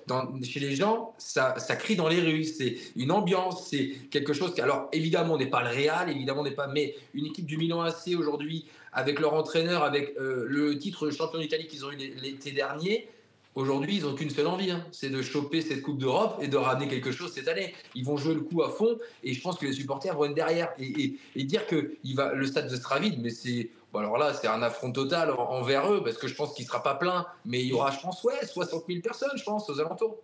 [0.44, 2.46] chez les gens, ça, ça crie dans les rues.
[2.46, 4.54] C'est une ambiance, c'est quelque chose.
[4.54, 6.68] Qui, alors, évidemment, on n'est pas le Real, évidemment, on n'est pas.
[6.68, 11.12] Mais une équipe du Milan AC aujourd'hui, avec leur entraîneur, avec euh, le titre de
[11.12, 13.10] champion d'Italie qu'ils ont eu l'été dernier,
[13.58, 14.86] Aujourd'hui, ils n'ont qu'une seule envie, hein.
[14.92, 17.74] c'est de choper cette Coupe d'Europe et de ramener quelque chose cette année.
[17.96, 20.36] Ils vont jouer le coup à fond et je pense que les supporters vont être
[20.36, 20.70] derrière.
[20.78, 23.72] Et, dire que il va, le stade sera vide, mais c'est.
[23.92, 26.68] Bon alors là, c'est un affront total envers eux parce que je pense qu'il ne
[26.68, 29.68] sera pas plein, mais il y aura, je pense, ouais, 60 000 personnes, je pense,
[29.72, 30.18] aux alentours.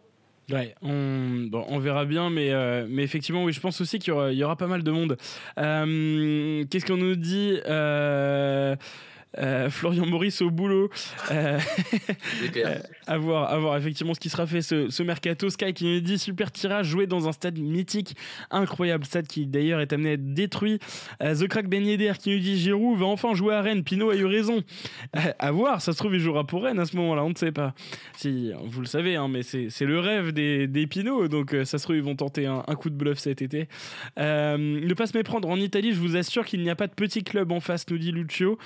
[0.52, 4.14] Ouais, on, bon, on verra bien, mais, euh, mais effectivement, oui, je pense aussi qu'il
[4.14, 5.18] y, y aura, pas mal de monde.
[5.58, 8.76] Euh, qu'est-ce qu'on nous dit euh,
[9.40, 10.90] euh, Florian Maurice au boulot.
[13.10, 15.50] Euh, euh, à, voir, à voir effectivement ce qui sera fait ce, mercato.
[15.50, 18.16] Sky qui nous dit super tirage joué dans un stade mythique,
[18.52, 20.80] incroyable stade qui d'ailleurs est amené à être détruit.
[21.20, 23.84] The Crack Ben Yedder qui nous dit Giroud va enfin jouer à Rennes.
[23.84, 24.64] Pinot a eu raison.
[25.14, 27.52] à voir, ça se trouve il jouera pour Rennes à ce moment-là, on ne sait
[27.52, 27.74] pas.
[28.16, 31.84] Si vous le savez, hein, mais c'est le rêve des, des Pinot, donc ça se
[31.84, 33.68] trouve ils vont tenter un, coup de bluff cet été.
[34.18, 37.24] ne pas se méprendre en Italie, je vous assure qu'il n'y a pas de petit
[37.24, 38.58] club en face, nous dit Lucio.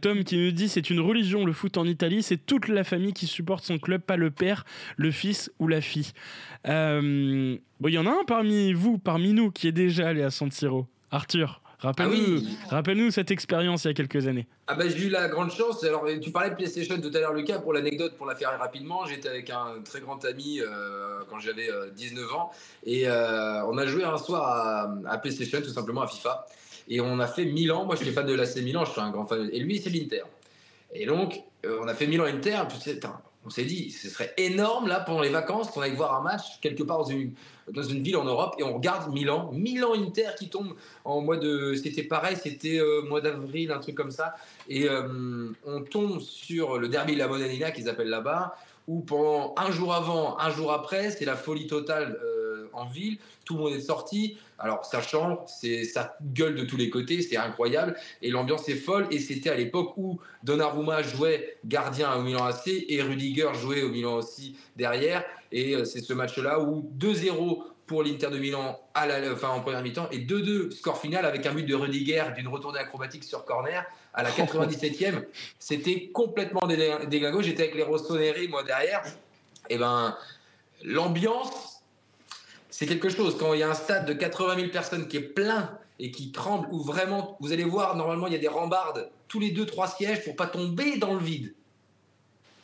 [0.00, 3.12] Tom qui nous dit c'est une religion le foot en Italie, c'est toute la famille
[3.12, 4.64] qui supporte son club, pas le père,
[4.96, 6.12] le fils ou la fille.
[6.68, 10.22] Euh, bon, il y en a un parmi vous, parmi nous, qui est déjà allé
[10.22, 10.86] à San Siro.
[11.10, 11.60] Arthur.
[11.82, 14.46] Rappelle-nous ah rappelle cette expérience il y a quelques années.
[14.68, 15.82] Ah bah, j'ai eu la grande chance.
[15.82, 17.58] Alors, tu parlais de PlayStation tout à l'heure, Lucas.
[17.58, 21.68] Pour l'anecdote, pour la faire rapidement, j'étais avec un très grand ami euh, quand j'avais
[21.96, 22.52] 19 euh, ans.
[22.86, 26.46] Et on a joué un soir à, à, PlayStation, tout simplement à FIFA.
[26.86, 27.84] Et on a fait Milan.
[27.84, 29.50] Moi, je suis fan de l'AC Milan, je suis un grand fan.
[29.52, 30.22] Et lui, c'est l'Inter.
[30.94, 32.62] Et donc, on a fait Milan-Inter.
[33.44, 36.60] On s'est dit, ce serait énorme là pendant les vacances qu'on aille voir un match
[36.60, 40.74] quelque part dans une, ville en Europe et on regarde Milan, Milan-Inter qui tombe
[41.04, 44.34] en mois de, c'était pareil, c'était euh, mois d'avril, un truc comme ça,
[44.68, 49.54] et euh, on tombe sur le derby de la Bonanina qu'ils appellent là-bas, où pendant
[49.56, 52.18] un jour avant, un jour après, c'est la folie totale
[52.72, 54.38] en ville, tout le monde est sorti.
[54.58, 58.76] Alors ça change, c'est ça gueule de tous les côtés, c'est incroyable et l'ambiance est
[58.76, 59.06] folle.
[59.10, 63.88] Et c'était à l'époque où Donnarumma jouait gardien au Milan AC et Rudiger jouait au
[63.88, 65.24] Milan aussi derrière.
[65.50, 69.60] Et euh, c'est ce match-là où 2-0 pour l'Inter de Milan à la, enfin, en
[69.60, 73.44] première mi-temps et 2-2 score final avec un but de Rudiger d'une retournée acrobatique sur
[73.44, 75.24] corner à la 97e.
[75.58, 77.42] C'était complètement déglingo.
[77.42, 79.02] J'étais avec les Rossoneri moi derrière.
[79.68, 80.16] Et ben
[80.84, 81.71] l'ambiance
[82.82, 83.36] c'est quelque chose.
[83.38, 86.32] Quand il y a un stade de 80 000 personnes qui est plein et qui
[86.32, 89.66] tremble, où vraiment, vous allez voir, normalement, il y a des rambardes tous les deux,
[89.66, 91.54] trois sièges pour pas tomber dans le vide.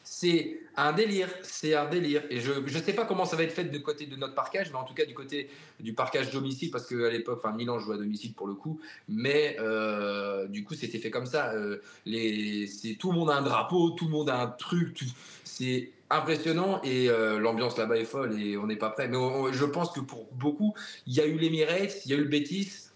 [0.02, 2.24] C'est un délire, c'est un délire.
[2.30, 4.72] Et je ne sais pas comment ça va être fait de côté de notre parcage,
[4.72, 7.94] mais en tout cas du côté du parcage domicile, parce qu'à l'époque, enfin Milan jouait
[7.94, 11.52] à domicile pour le coup, mais euh, du coup c'était fait comme ça.
[11.52, 15.04] Euh, les, tout le monde a un drapeau, tout le monde a un truc,
[15.44, 19.08] c'est impressionnant et euh, l'ambiance là-bas est folle et on n'est pas prêt.
[19.08, 19.18] Mais
[19.52, 20.74] je pense que pour beaucoup,
[21.06, 22.90] il y a eu l'Emirates, il y a eu le Betis,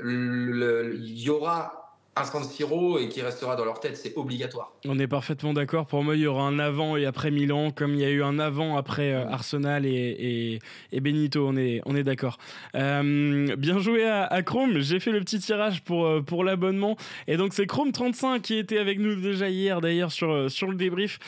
[0.00, 1.87] il y aura
[2.20, 4.72] un Siro et qui restera dans leur tête, c'est obligatoire.
[4.84, 5.86] On est parfaitement d'accord.
[5.86, 8.22] Pour moi, il y aura un avant et après Milan, comme il y a eu
[8.22, 10.58] un avant après euh, Arsenal et,
[10.92, 11.46] et, Benito.
[11.46, 12.38] On est, on est d'accord.
[12.74, 14.80] Euh, bien joué à, Chrome.
[14.80, 16.96] J'ai fait le petit tirage pour, euh, pour l'abonnement.
[17.26, 21.18] Et donc, c'est Chrome35 qui était avec nous déjà hier, d'ailleurs, sur, sur le débrief,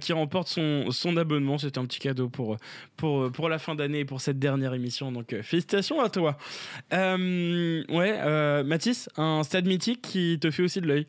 [0.00, 1.58] qui remporte son, son abonnement.
[1.58, 2.56] C'était un petit cadeau pour,
[2.96, 5.12] pour, pour la fin d'année et pour cette dernière émission.
[5.12, 6.36] Donc, félicitations à toi.
[6.92, 11.06] ouais, Mathis, un stade mythique qui te fait aussi de l'œil.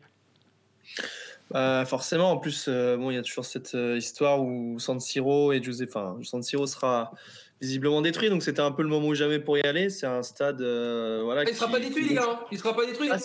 [1.52, 4.98] Bah, forcément, en plus, euh, bon, il y a toujours cette euh, histoire où San
[5.00, 7.12] Siro et Giuseppe, enfin, San Siro sera
[7.60, 9.90] visiblement détruit, donc c'était un peu le moment où jamais pour y aller.
[9.90, 11.42] C'est un stade, euh, voilà.
[11.42, 12.40] Il sera pas détruit, les gars.
[12.50, 13.10] Il sera pas détruit.
[13.12, 13.18] Ah,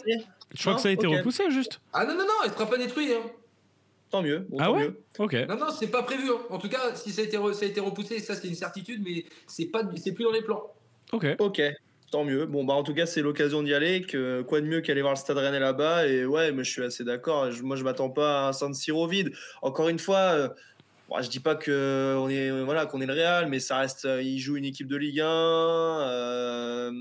[0.53, 1.79] je crois que ça a été repoussé, juste.
[1.93, 3.13] Ah non non non, il sera pas détruit.
[3.13, 3.21] Hein.
[4.09, 4.45] Tant mieux.
[4.59, 4.79] ah ouais.
[4.79, 5.01] Mieux.
[5.19, 5.33] Ok.
[5.47, 6.29] Non non, c'est pas prévu.
[6.29, 6.39] Hein.
[6.49, 9.01] En tout cas, si ça a été, ça a été repoussé, ça c'est une certitude,
[9.05, 10.73] mais c'est pas, c'est plus dans les plans.
[11.13, 11.27] Ok.
[11.39, 11.61] Ok
[12.11, 12.45] tant mieux.
[12.45, 14.01] Bon, bah, en tout cas, c'est l'occasion d'y aller.
[14.01, 16.83] Que, quoi de mieux qu'aller voir le Stade Rennais là-bas Et ouais, mais je suis
[16.83, 17.47] assez d'accord.
[17.63, 19.31] Moi, je m'attends pas à un San Siro vide.
[19.61, 20.49] Encore une fois, euh,
[21.09, 24.05] bon, je dis pas que on est voilà qu'on est le Real, mais ça reste.
[24.05, 25.25] Euh, il joue une équipe de Ligue 1.
[25.27, 26.91] Euh,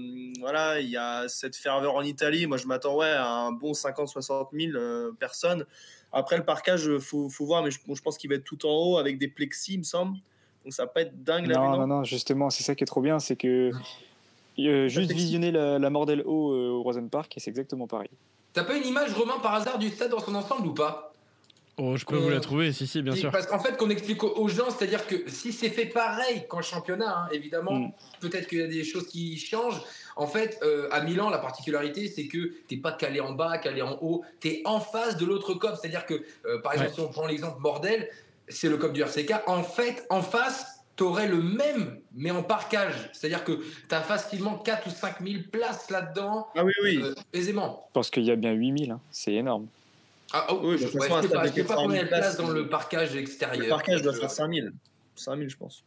[0.40, 2.46] voilà, il y a cette ferveur en Italie.
[2.46, 5.64] Moi, je m'attends ouais à un bon 50-60 000 personnes.
[6.12, 8.70] Après, le parcage, faut, faut voir, mais je, je pense qu'il va être tout en
[8.70, 10.16] haut avec des plexis, il me semble.
[10.64, 11.58] Donc ça va pas être dingue là.
[11.58, 13.70] Non, non, non, justement, c'est ça qui est trop bien, c'est que
[14.58, 18.10] euh, juste visionner la, la Mordelle haut euh, au Rosen Park et c'est exactement pareil.
[18.52, 21.12] T'as pas une image, Romain, par hasard du stade dans son ensemble ou pas?
[21.78, 23.30] Oh, je peux vous la euh, trouver, si, si, bien sûr.
[23.30, 27.24] Parce qu'en fait, qu'on explique aux gens, c'est-à-dire que si c'est fait pareil qu'en championnat,
[27.24, 27.92] hein, évidemment, mm.
[28.20, 29.82] peut-être qu'il y a des choses qui changent.
[30.16, 30.58] En fait,
[30.90, 34.62] à Milan, la particularité, c'est que t'es pas calé en bas, calé en haut, t'es
[34.64, 35.74] en face de l'autre COP.
[35.78, 36.24] C'est-à-dire que,
[36.62, 38.08] par exemple, si on prend l'exemple Mordel,
[38.48, 39.34] c'est le COP du RCK.
[39.46, 43.10] En fait, en face, tu aurais le même, mais en parcage.
[43.12, 46.48] C'est-à-dire que tu as facilement 4 ou 5 000 places là-dedans.
[46.56, 47.00] Ah oui, oui.
[47.02, 47.88] Euh, aisément.
[47.92, 49.00] Parce qu'il y a bien 8 000, hein.
[49.10, 49.66] c'est énorme.
[50.32, 53.62] Ah, oh, oui, je ne sais pas, combien de places dans le parcage extérieur.
[53.62, 54.68] Le parcage doit faire 5 000.
[55.14, 55.84] 5 000, je pense.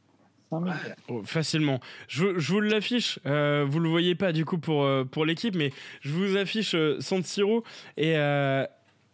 [0.51, 1.79] Oh, facilement.
[2.07, 3.19] Je, je vous l'affiche.
[3.25, 6.73] Euh, vous le voyez pas du coup pour, euh, pour l'équipe, mais je vous affiche
[6.73, 7.63] euh, San Siro
[7.97, 8.65] et euh,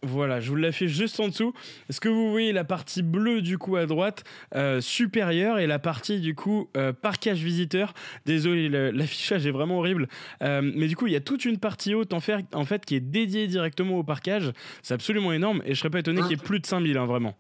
[0.06, 1.54] voilà, je vous l'affiche juste en dessous.
[1.90, 4.24] Est-ce que vous voyez la partie bleue du coup à droite
[4.56, 7.94] euh, supérieure et la partie du coup euh, parquage visiteur?
[8.26, 10.08] Désolé, l'affichage est vraiment horrible.
[10.42, 12.86] Euh, mais du coup, il y a toute une partie haute en fait, en fait
[12.86, 14.52] qui est dédiée directement au parquage.
[14.84, 17.06] C'est absolument énorme et je serais pas étonné qu'il y ait plus de 5000, hein,
[17.06, 17.36] vraiment.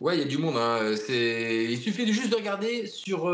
[0.00, 0.56] Ouais, il y a du monde.
[0.56, 0.94] Hein.
[1.08, 3.28] Il suffit juste de regarder sur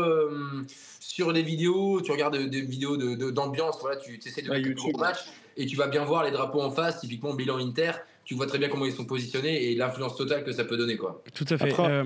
[0.99, 2.95] sur les vidéos, tu regardes des vidéos
[3.31, 5.19] d'ambiance, de, voilà, tu essaies de ouais, mettre le match
[5.57, 7.91] et tu vas bien voir les drapeaux en face, typiquement bilan Inter
[8.25, 10.97] tu vois très bien comment ils sont positionnés et l'influence totale que ça peut donner.
[10.97, 11.23] Quoi.
[11.33, 11.77] Tout à fait.
[11.79, 12.03] Euh,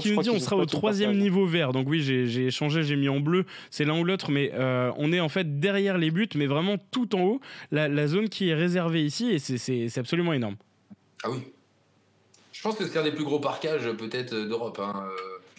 [0.00, 1.72] qui nous dit on sera au troisième niveau vert.
[1.72, 3.44] Donc oui, j'ai échangé, j'ai mis en bleu.
[3.70, 6.76] C'est l'un ou l'autre, mais euh, on est en fait derrière les buts, mais vraiment
[6.90, 7.40] tout en haut.
[7.70, 10.56] La, zone qui est réservée ici, et c'est absolument énorme.
[11.22, 11.38] Ah oui.
[12.52, 14.80] Je pense que c'est un des plus gros parcages peut-être d'Europe.
[14.80, 15.08] Hein.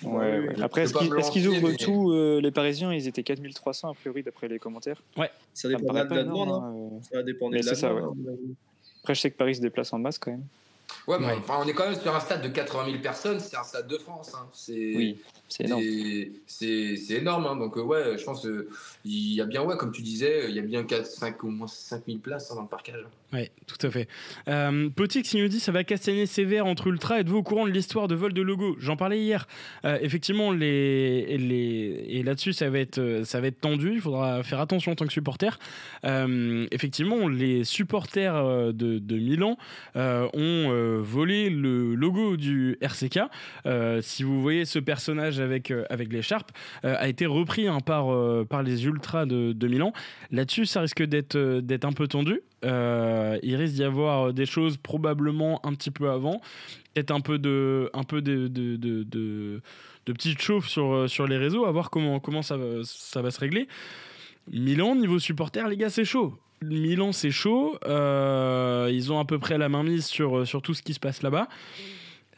[0.03, 4.59] Ouais, Après, est-ce qu'ils ouvrent tout Les Parisiens, ils étaient 4300 a priori d'après les
[4.59, 5.01] commentaires.
[5.17, 5.29] Ouais.
[5.53, 6.49] Ça dépend de la demande.
[6.49, 6.73] Hein.
[6.73, 6.99] Hein.
[7.11, 8.15] Ça dépend de la demande.
[9.01, 10.45] Après, je sais que Paris se déplace en masse quand même.
[11.07, 13.57] Ouais, mais Enfin, on est quand même sur un stade de 80 000 personnes, c'est
[13.57, 14.33] un stade de France.
[14.35, 14.47] Hein.
[14.67, 15.83] Oui, c'est énorme.
[16.47, 17.55] C'est énorme, hein.
[17.55, 20.59] donc euh, ouais, je pense qu'il y a bien, ouais, comme tu disais, il y
[20.59, 23.05] a bien 4, 5, au moins 5 000 places hein, dans le parcage.
[23.31, 24.07] Oui, tout à fait.
[24.47, 27.19] Euh, Petit qui nous dit ça va castagner sévère entre Ultra.
[27.19, 28.75] Êtes-vous au courant de l'histoire de vol de logo?
[28.79, 29.47] J'en parlais hier.
[29.85, 33.93] Euh, effectivement, les, les, et là-dessus, ça, va être, ça va être tendu.
[33.93, 35.59] Il faudra faire attention en tant que supporter.
[36.05, 39.57] Euh, effectivement, les supporters de, de Milan
[39.95, 43.19] ont volé le logo du RCK.
[44.01, 48.07] si vous voyez ce personnage avec, avec l'écharpe, a été repris hein, par,
[48.47, 49.93] par les Ultras de, de Milan.
[50.31, 51.35] Là-dessus, ça risque d'être
[51.85, 52.41] un peu tendu.
[52.65, 56.41] Euh, il risque d'y avoir des choses probablement un petit peu avant,
[56.93, 59.61] peut-être un peu de, un peu de, de, de,
[60.05, 63.39] petites chauffes sur, sur les réseaux, à voir comment, comment ça, va, ça va se
[63.39, 63.67] régler.
[64.51, 66.37] Milan, niveau supporter, les gars, c'est chaud.
[66.61, 67.77] Milan, c'est chaud.
[67.85, 70.99] Euh, ils ont à peu près la main mise sur, sur tout ce qui se
[70.99, 71.47] passe là-bas.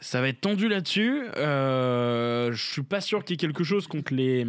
[0.00, 1.22] Ça va être tendu là-dessus.
[1.36, 4.46] Euh, je suis pas sûr qu'il y ait quelque chose contre les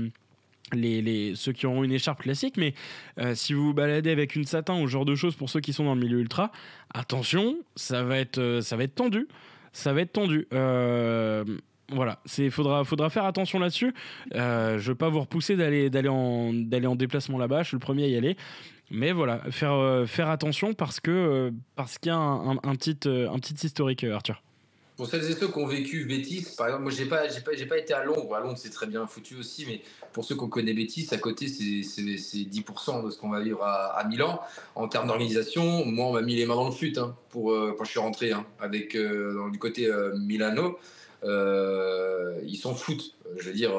[0.71, 2.73] les, ceux qui auront une écharpe classique, mais
[3.19, 5.59] euh, si vous vous baladez avec une satin ou ce genre de choses pour ceux
[5.59, 6.51] qui sont dans le milieu ultra,
[6.93, 9.27] attention, ça va être, euh, ça va être tendu.
[9.71, 10.47] Ça va être tendu.
[10.53, 11.43] Euh,
[11.91, 13.93] voilà, il faudra, faudra faire attention là-dessus.
[14.31, 18.05] je ne veux pas vous repousser d'aller, en, en déplacement là-bas, je suis le premier
[18.05, 18.37] à y aller.
[18.91, 23.39] Mais voilà, faire, faire attention parce, que, parce qu'il y a un, un, petit, un
[23.39, 24.41] petit historique, Arthur.
[24.95, 27.23] Pour celles et ceux qui ont vécu Bétis, par exemple, moi j'ai pas,
[27.67, 28.35] pas, été à Londres.
[28.35, 31.47] À Londres c'est très bien foutu aussi, mais pour ceux qu'on connaît Bétis, à côté
[31.47, 34.39] c'est, c'est, 10% de ce qu'on va vivre à, Milan
[34.75, 35.85] en termes d'organisation.
[35.85, 37.99] Moi on m'a mis les mains dans le fut hein, pour euh, quand je suis
[37.99, 40.77] rentré hein, avec euh, du côté euh, Milano.
[41.23, 43.15] ils s'en foutent.
[43.37, 43.71] Je veux dire.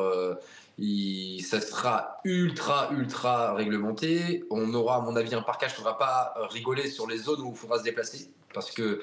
[1.45, 4.43] Ça sera ultra, ultra réglementé.
[4.51, 7.43] On aura, à mon avis, un parcage qui ne faudra pas rigoler sur les zones
[7.43, 8.29] où il faudra se déplacer.
[8.53, 9.01] Parce que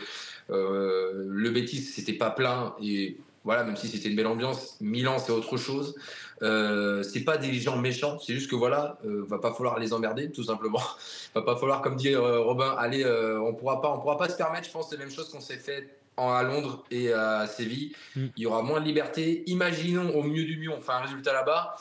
[0.52, 5.18] euh, le Betis, c'était pas plein et voilà, même si c'était une belle ambiance, Milan
[5.18, 5.96] c'est autre chose.
[6.44, 9.94] Euh, c'est pas des gens méchants, c'est juste que voilà, euh, va pas falloir les
[9.94, 10.82] emmerder, tout simplement.
[11.36, 14.38] va pas falloir, comme dit euh, Robin, allez, on pourra pas, on pourra pas se
[14.38, 17.96] permettre, je pense, les mêmes choses qu'on s'est fait à Londres et à Séville.
[18.16, 18.26] Mm.
[18.38, 19.44] Il y aura moins de liberté.
[19.48, 21.76] Imaginons au mieux du mieux, on fait un résultat là-bas,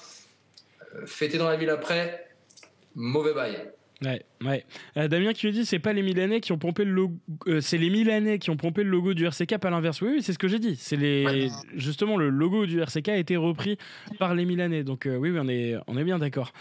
[1.07, 2.29] fêter dans la ville après,
[2.95, 3.71] mauvais bail.
[4.03, 4.65] Ouais, ouais.
[4.97, 7.15] Euh, Damien qui me dit c'est pas les Milanais qui ont pompé le logo,
[7.47, 10.01] euh, c'est les Milanais qui ont pompé le logo du RCK à l'inverse.
[10.01, 10.75] Oui, oui c'est ce que j'ai dit.
[10.77, 13.77] C'est les justement le logo du RCK a été repris
[14.19, 14.85] par les Milanais.
[14.85, 16.53] Donc euh, oui, oui, on est on est bien d'accord.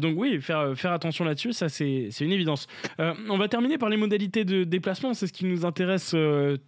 [0.00, 2.68] donc oui, faire faire attention là-dessus, ça c'est une évidence.
[2.98, 5.14] on va terminer par les modalités de déplacement.
[5.14, 6.14] C'est ce qui nous intéresse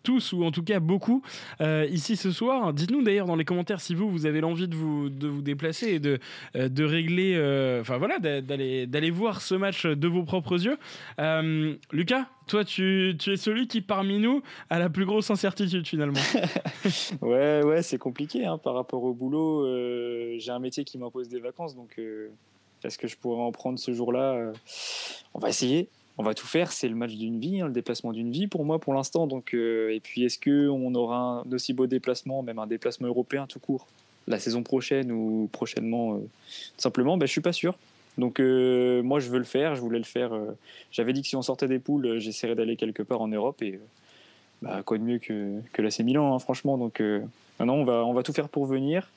[0.03, 1.23] tous ou en tout cas beaucoup
[1.61, 2.73] ici ce soir.
[2.73, 5.87] Dites-nous d'ailleurs dans les commentaires si vous vous avez l'envie de vous de vous déplacer
[5.87, 6.19] et de
[6.55, 7.37] de régler,
[7.81, 10.79] enfin voilà, d'aller d'aller voir ce match de vos propres yeux.
[11.19, 16.21] Euh, Lucas, toi, tu, es celui qui, parmi nous, a la plus grosse incertitude finalement.
[17.21, 19.67] ouais, ouais, c'est compliqué hein, par rapport au boulot.
[19.67, 22.29] Euh, j'ai un métier qui m'impose des vacances, donc euh,
[22.85, 24.53] est-ce que je pourrais en prendre ce jour-là
[25.35, 25.89] On va essayer.
[26.19, 28.65] On va tout faire, c'est le match d'une vie, hein, le déplacement d'une vie pour
[28.65, 29.27] moi pour l'instant.
[29.27, 33.47] Donc, et puis est-ce que on aura un aussi beau déplacement, même un déplacement européen
[33.47, 33.87] tout court,
[34.27, 36.19] la saison prochaine ou prochainement
[36.79, 37.77] simplement, ben, je suis pas sûr.
[38.19, 40.33] Donc euh, moi je veux le faire, je voulais le faire.
[40.35, 40.57] Euh,
[40.91, 43.63] j'avais dit que si on sortait des poules, euh, j'essaierais d'aller quelque part en Europe
[43.63, 43.79] et
[44.63, 46.79] bah, quoi de mieux que, que l'AC Milan, hein, franchement.
[46.79, 49.11] Donc non, on va, on va tout faire pour venir.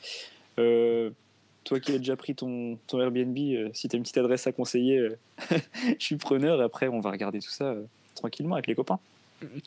[0.56, 3.38] toi qui as déjà pris ton, ton Airbnb,
[3.74, 5.10] si tu as une petite adresse à conseiller,
[5.50, 6.60] je suis preneur.
[6.62, 7.76] Après, on va regarder tout ça
[8.16, 9.00] tranquillement avec les copains.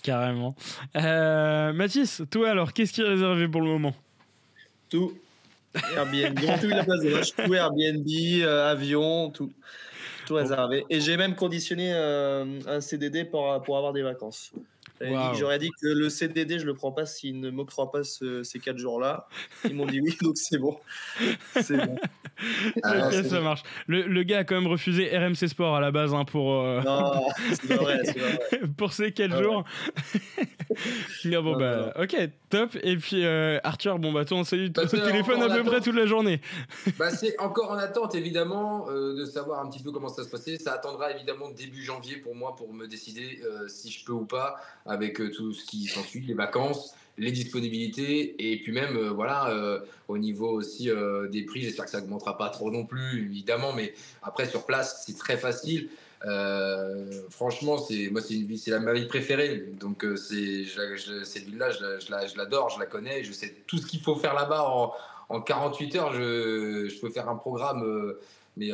[0.02, 0.54] Carrément.
[0.94, 3.94] Mathis, toi alors, qu'est-ce qui est réservé pour le moment?
[4.90, 5.14] Tout.
[5.94, 8.06] Airbnb, tout la place de tout Airbnb,
[8.42, 9.52] euh, avion, tout,
[10.26, 10.84] tout réservé.
[10.90, 14.52] Et j'ai même conditionné euh, un CDD pour, pour avoir des vacances.
[15.38, 18.78] J'aurais dit que le CDD, je le prends pas s'il ne m'octroie pas ces quatre
[18.78, 19.28] jours-là.
[19.64, 20.78] Ils m'ont dit oui, donc c'est bon.
[21.60, 21.96] C'est bon.
[22.82, 23.62] Ah, ça marche.
[23.86, 26.60] Le, le, gars a quand même refusé RMC Sport à la base hein, pour.
[26.60, 28.60] Euh, non, c'est vrai, vrai.
[28.76, 29.64] pour ces quatre ah jours.
[31.42, 32.16] bon, bah, ok,
[32.48, 32.76] top.
[32.82, 35.94] Et puis, euh, Arthur, bon, bah, toi, on s'est bah, téléphone à peu près toute
[35.94, 36.40] la journée.
[36.98, 40.28] bah, c'est encore en attente, évidemment, euh, de savoir un petit peu comment ça se
[40.28, 40.56] passer.
[40.58, 44.56] Ça attendra évidemment début janvier pour moi pour me décider si je peux ou pas
[44.92, 49.50] avec euh, tout ce qui s'ensuit, les vacances, les disponibilités et puis même euh, voilà
[49.50, 50.90] euh, au niveau aussi
[51.30, 51.62] des prix.
[51.62, 55.36] J'espère que ça augmentera pas trop non plus évidemment mais après sur place c'est très
[55.36, 55.88] facile.
[57.30, 59.72] Franchement c'est moi c'est la ma ville préférée.
[59.80, 60.64] Donc c'est
[61.24, 64.34] cette ville là je, l'adore je la connais je sais tout ce qu'il faut faire
[64.34, 64.92] là-bas en,
[65.28, 66.12] en, 48 heures.
[66.12, 68.14] Je, je, peux faire un programme
[68.56, 68.70] mais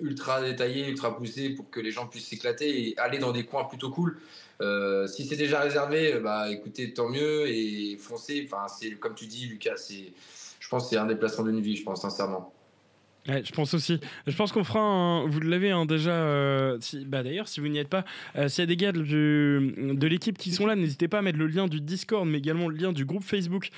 [0.00, 3.64] ultra détaillé ultra poussé pour que les gens puissent s'éclater et aller dans des coins
[3.64, 4.16] plutôt cool
[4.60, 8.46] euh, si c'est déjà réservé, euh, bah écoutez, tant mieux et foncez.
[8.46, 10.12] Enfin, c'est comme tu dis, Lucas, c'est,
[10.58, 12.52] je pense, c'est un déplacement d'une vie, je pense sincèrement
[13.44, 14.00] je pense aussi.
[14.26, 15.26] Je pense qu'on fera un.
[15.26, 16.10] Vous l'avez hein, déjà.
[16.12, 18.04] Euh, si, bah D'ailleurs, si vous n'y êtes pas,
[18.36, 21.22] euh, s'il y a des gars de, de l'équipe qui sont là, n'hésitez pas à
[21.22, 23.70] mettre le lien du Discord, mais également le lien du groupe Facebook.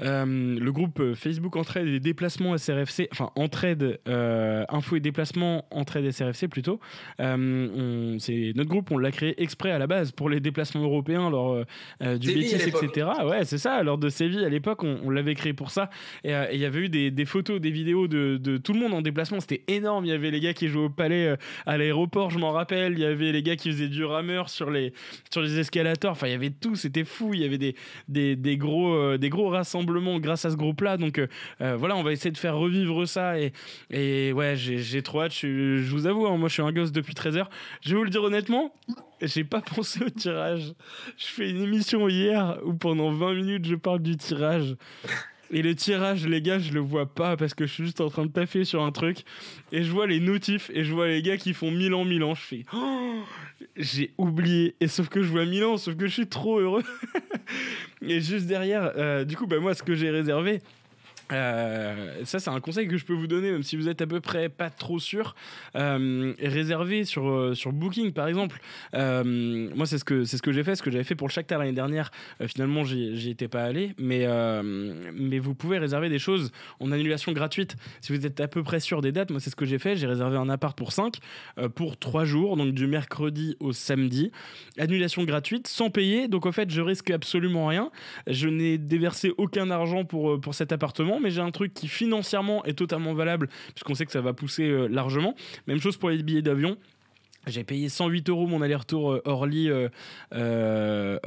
[0.00, 3.08] Euh, le groupe Facebook Entraide et déplacements SRFC.
[3.12, 6.80] Enfin, Entraide, info et déplacements Entraide SRFC plutôt.
[7.18, 11.64] c'est notre groupe, on l'a créé exprès à la base pour les déplacements européens lors
[12.00, 13.08] du Bétis, etc.
[13.24, 13.82] Ouais, c'est ça.
[13.82, 15.90] Lors de Séville, à l'époque, on, l'avait créé pour ça.
[16.24, 18.94] Et il y avait eu des, des, photos, des vidéos de, de tout le monde
[18.94, 20.04] en déplacement, c'était énorme.
[20.04, 21.36] Il y avait les gars qui jouaient au palais euh,
[21.66, 22.92] à l'aéroport, je m'en rappelle.
[22.92, 24.92] Il y avait les gars qui faisaient du rameur sur les,
[25.30, 26.12] sur les escalators.
[26.12, 27.34] Enfin, il y avait tout, c'était fou.
[27.34, 27.74] Il y avait des,
[28.08, 30.96] des, des gros, euh, des gros rassemblements grâce à ce groupe-là.
[30.96, 33.38] Donc euh, voilà, on va essayer de faire revivre ça.
[33.38, 33.52] Et,
[33.90, 35.32] et ouais, j'ai trop hâte.
[35.32, 37.50] Je, vous avoue, hein, moi je suis un gosse depuis 13 heures.
[37.82, 38.74] Je vais vous le dire honnêtement,
[39.22, 40.72] j'ai pas pensé au tirage.
[41.16, 44.76] Je fais une émission hier où pendant 20 minutes je parle du tirage.
[45.52, 48.08] Et le tirage, les gars, je le vois pas parce que je suis juste en
[48.08, 49.24] train de taffer sur un truc.
[49.72, 52.34] Et je vois les notifs et je vois les gars qui font Milan, Milan.
[52.34, 53.22] Je fais, oh,
[53.76, 54.76] j'ai oublié.
[54.80, 56.84] Et sauf que je vois Milan, sauf que je suis trop heureux.
[58.02, 60.60] et juste derrière, euh, du coup, bah, moi, ce que j'ai réservé,
[61.32, 64.06] Euh, ça, c'est un conseil que je peux vous donner, même si vous êtes à
[64.06, 65.34] peu près pas trop sûr.
[65.76, 66.34] Euh,
[67.04, 68.60] sur, euh, sur Booking, par exemple.
[68.94, 71.32] Euh, moi, c'est ce que, ce que j'ai fait, ce que j'avais fait pour le
[71.32, 72.10] Shakhtar l'année dernière.
[72.46, 73.94] Finalement, j'y étais pas allé.
[73.98, 74.26] Mais,
[75.12, 77.76] mais vous pouvez réserver des choses en annulation gratuite.
[78.00, 79.96] Si vous êtes à peu près sûr des dates, moi, c'est ce que j'ai fait.
[79.96, 81.18] J'ai réservé un appart pour 5
[81.74, 84.30] pour 3 jours, donc du mercredi au samedi.
[84.78, 86.28] Annulation gratuite, sans payer.
[86.28, 87.90] Donc, en fait, je risque absolument rien.
[88.26, 92.64] Je n'ai déversé aucun argent pour, pour cet appartement, mais j'ai un truc qui financièrement
[92.64, 95.34] est totalement valable, puisqu'on sait que ça va pousser euh, largement.
[95.66, 96.76] Même chose pour les billets d'avion.
[97.46, 99.88] J'ai payé 108 euros mon aller-retour euh, Orly, euh,
[100.34, 101.18] euh.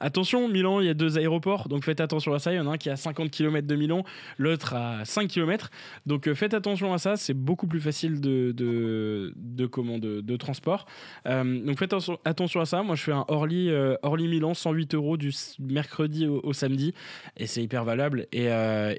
[0.00, 2.52] Attention, Milan, il y a deux aéroports, donc faites attention à ça.
[2.52, 4.04] Il y en a un qui est à 50 km de Milan,
[4.38, 5.70] l'autre à 5 km.
[6.06, 10.86] Donc faites attention à ça, c'est beaucoup plus facile de, de, de, comment, de, transport.
[11.26, 11.92] Donc faites
[12.24, 12.82] attention- à ça.
[12.82, 13.70] Moi, je fais un Orly,
[14.02, 16.94] Orly Milan, 108 euros du mercredi au, samedi,
[17.36, 18.26] et c'est hyper valable.
[18.32, 18.48] Et,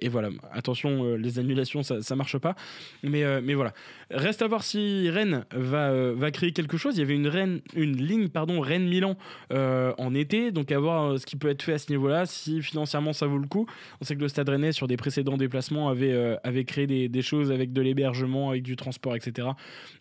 [0.10, 2.56] voilà, attention, les annulations, ça, ça marche pas.
[3.04, 3.74] Mais, mais voilà.
[4.12, 6.98] Reste à voir si Rennes va, euh, va créer quelque chose.
[6.98, 9.18] Il y avait une, ligne pardon, Rennes-Milan
[9.52, 12.26] euh, en été, donc à voir euh, ce qui peut être fait à ce niveau-là,
[12.26, 13.68] si financièrement ça vaut le coup.
[14.02, 17.74] On sait que le Stade Rennais, sur des précédents déplacements, avait, créé des, choses avec
[17.74, 19.50] de l'hébergement, avec du transport, etc.,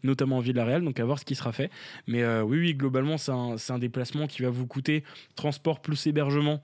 [0.03, 1.71] notamment en Villarreal, donc à voir ce qui sera fait.
[2.07, 5.05] Mais oui, oui, globalement, c'est un déplacement qui va vous coûter
[5.37, 6.61] transport plus hébergement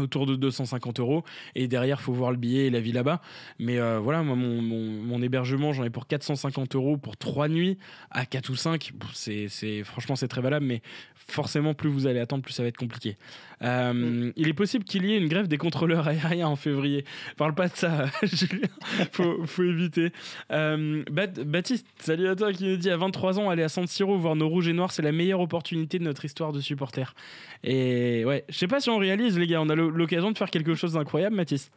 [0.00, 1.24] autour de 250 euros.
[1.54, 3.20] Et derrière faut voir le billet et la vie là-bas.
[3.58, 7.78] Mais euh, voilà moi mon, hébergement j'en ai pour 450 euros pour 3 nuits
[8.10, 10.66] à 4 ou 5 Pff, c'est c'est franchement c'est très valable.
[10.66, 10.82] Mais
[11.14, 13.16] forcément plus vous allez attendre plus ça va être compliqué
[13.62, 17.04] Euh, il est possible qu'il y ait une grève des contrôleurs aériens en février.
[17.36, 18.68] Parle pas de ça Julien.
[19.12, 20.12] Faut, faut éviter.
[20.50, 23.86] Euh, Bat- Baptiste salut à toi qui nous dit à 23 ans aller à San
[23.86, 27.14] Siro voir nos rouges et noirs c'est la meilleure opportunité de notre histoire de supporters.
[27.62, 30.38] Et ouais je sais pas si on réalise les gars on a l'o- l'occasion de
[30.38, 31.70] faire quelque chose d'incroyable Mathis.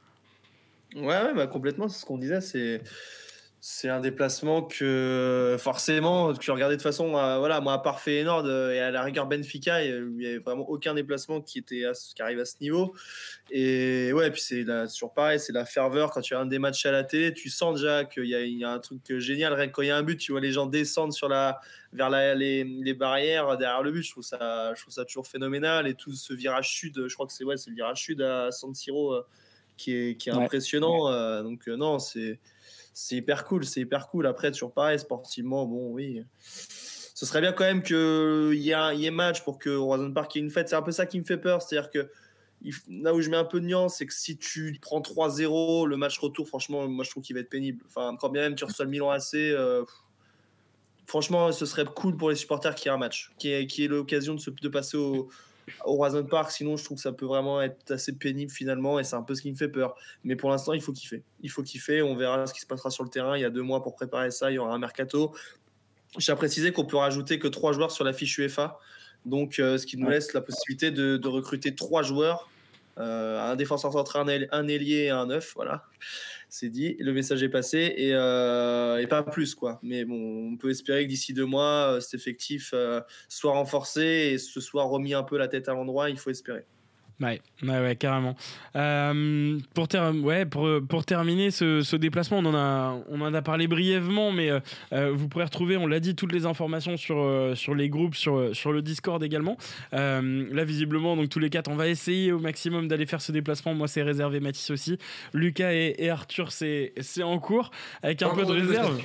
[0.95, 2.39] Ouais, ouais, bah complètement, c'est ce qu'on disait.
[2.39, 2.81] C'est
[3.65, 7.17] c'est un déplacement que forcément tu regardais de façon.
[7.17, 10.39] euh, voilà, moi à part Feyenoord euh, et à la rigueur Benfica, il n'y avait
[10.39, 12.93] vraiment aucun déplacement qui était à ce- qui arrive à ce niveau.
[13.51, 16.85] Et ouais, puis c'est toujours pareil, c'est la ferveur quand tu as un des matchs
[16.85, 19.53] à la télé, tu sens déjà qu'il y, y a un truc génial.
[19.53, 21.59] Rien que Quand il y a un but, tu vois les gens descendre sur la
[21.93, 24.03] vers la- les, les barrières derrière le but.
[24.03, 25.87] Je trouve ça, je trouve ça toujours phénoménal.
[25.87, 28.51] Et tout ce virage sud, je crois que c'est ouais, c'est le virage sud à
[28.51, 29.13] San Siro.
[29.13, 29.21] euh,
[29.77, 30.47] qui est, qui est Ouais.
[30.47, 31.09] impressionnant.
[31.11, 32.39] euh, donc euh, non, c'est
[32.93, 34.27] c'est hyper cool, c'est hyper cool.
[34.27, 36.23] Après, toujours pareil, sportivement, bon, oui.
[36.39, 40.49] Ce serait bien quand même qu'il y, ait match pour que Horizon Park ait une
[40.49, 40.69] fête.
[40.69, 41.61] C'est un peu ça qui me fait peur.
[41.61, 42.09] C'est-à-dire que
[42.89, 45.97] là où je mets un peu de nuance, c'est que si tu prends 3-0, le
[45.97, 47.83] match retour, franchement, moi je trouve qu'il va être pénible.
[47.87, 49.83] Enfin, quand bien même tu reçois le Milan AC, euh,
[51.05, 53.85] franchement, ce serait cool pour les supporters qu'il y ait un match, qui ait, qui
[53.85, 55.29] ait l'occasion de, de passer au
[55.85, 56.51] Horizon Park.
[56.51, 59.35] Sinon, je trouve que ça peut vraiment être assez pénible finalement, et c'est un peu
[59.35, 59.95] ce qui me fait peur.
[60.23, 61.23] Mais pour l'instant, il faut kiffer.
[61.41, 62.01] Il faut kiffer.
[62.01, 63.37] On verra ce qui se passera sur le terrain.
[63.37, 64.51] Il y a deux mois pour préparer ça.
[64.51, 65.33] Il y aura un mercato.
[66.19, 68.79] Tiens à préciser qu'on peut rajouter que trois joueurs sur la fiche UEFA.
[69.25, 72.49] Donc, euh, ce qui nous laisse la possibilité de, de recruter trois joueurs
[72.99, 75.53] euh, un défenseur central, un ailier et un neuf.
[75.55, 75.83] Voilà,
[76.53, 76.95] c'est dit.
[76.99, 79.79] Le message est passé et, euh, et pas plus, quoi.
[79.81, 84.33] Mais bon, on peut espérer que d'ici deux mois, euh, cet effectif euh, soit renforcé
[84.33, 86.11] et se soit remis un peu la tête à l'endroit.
[86.11, 86.67] Il faut espérer.
[87.21, 88.35] Ouais, ouais, ouais, carrément.
[88.75, 93.33] Euh, pour, ter- ouais, pour, pour terminer ce, ce déplacement, on en, a, on en
[93.33, 94.59] a parlé brièvement, mais euh,
[94.91, 98.15] euh, vous pourrez retrouver, on l'a dit, toutes les informations sur, euh, sur les groupes,
[98.15, 99.57] sur, sur le Discord également.
[99.91, 103.73] Là, visiblement, donc tous les quatre, on va essayer au maximum d'aller faire ce déplacement.
[103.73, 104.97] Moi, c'est réservé, Mathis aussi.
[105.33, 107.71] Lucas et, et Arthur, c'est en cours,
[108.01, 109.01] avec un peu de réserve.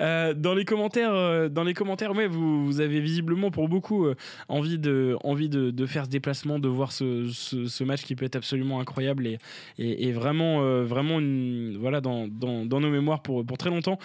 [0.00, 4.14] Euh, dans les commentaires, euh, dans les commentaires, ouais, vous, avez visiblement pour beaucoup euh,
[4.48, 8.36] envie de, envie de, faire ce déplacement, de voir ce, ce, match qui peut être
[8.36, 9.38] absolument incroyable et,
[9.78, 11.20] et, vraiment, vraiment
[11.78, 13.98] voilà, dans, dans, dans nos mémoires pour, pour très longtemps.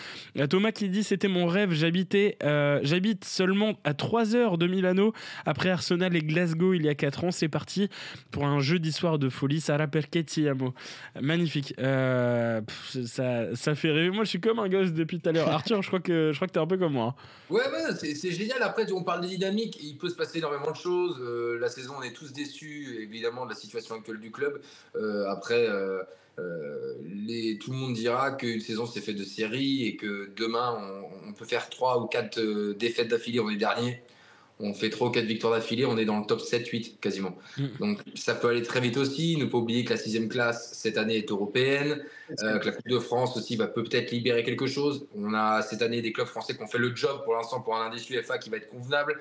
[0.49, 2.37] Thomas qui dit c'était mon rêve, j'habitais,
[2.83, 5.13] j'habite seulement à 3 heures de Milano
[5.45, 7.31] après Arsenal et Glasgow il y a 4 ans.
[7.31, 7.89] C'est parti
[8.29, 9.61] pour un jeudi soir de folie.
[9.61, 10.73] Sarah Perchetti amo.
[11.19, 11.73] Magnifique.
[11.77, 14.11] Ça, ça fait rêver.
[14.11, 15.49] Moi, je suis comme un gosse depuis tout à l'heure.
[15.49, 17.15] Arthur, je crois que je crois que t'es un peu comme moi.
[17.49, 17.61] Ouais,
[17.95, 18.61] c'est génial.
[18.61, 19.79] Après, on parle de dynamique.
[19.83, 21.19] Il peut se passer énormément de choses.
[21.21, 24.61] Euh, la saison, on est tous déçus, évidemment, de la situation actuelle du club.
[24.95, 26.03] Euh, après, euh,
[27.59, 30.77] tout le monde dira qu'une saison s'est faite de série et que demain,
[31.25, 32.39] on, on peut faire trois ou quatre
[32.73, 33.39] défaites d'affilée.
[33.39, 34.01] On est dernier.
[34.61, 35.85] On fait trois ou quatre victoires d'affilée.
[35.85, 37.35] On est dans le top 7-8 quasiment.
[37.57, 37.65] Mm.
[37.79, 39.37] Donc, ça peut aller très vite aussi.
[39.37, 42.03] Ne pas oublier que la sixième classe, cette année, est européenne.
[42.43, 45.07] Euh, que la Coupe de France aussi va peut-être libérer quelque chose.
[45.15, 47.75] On a cette année des clubs français qui ont fait le job pour l'instant pour
[47.75, 49.19] un indice UEFA qui va être convenable.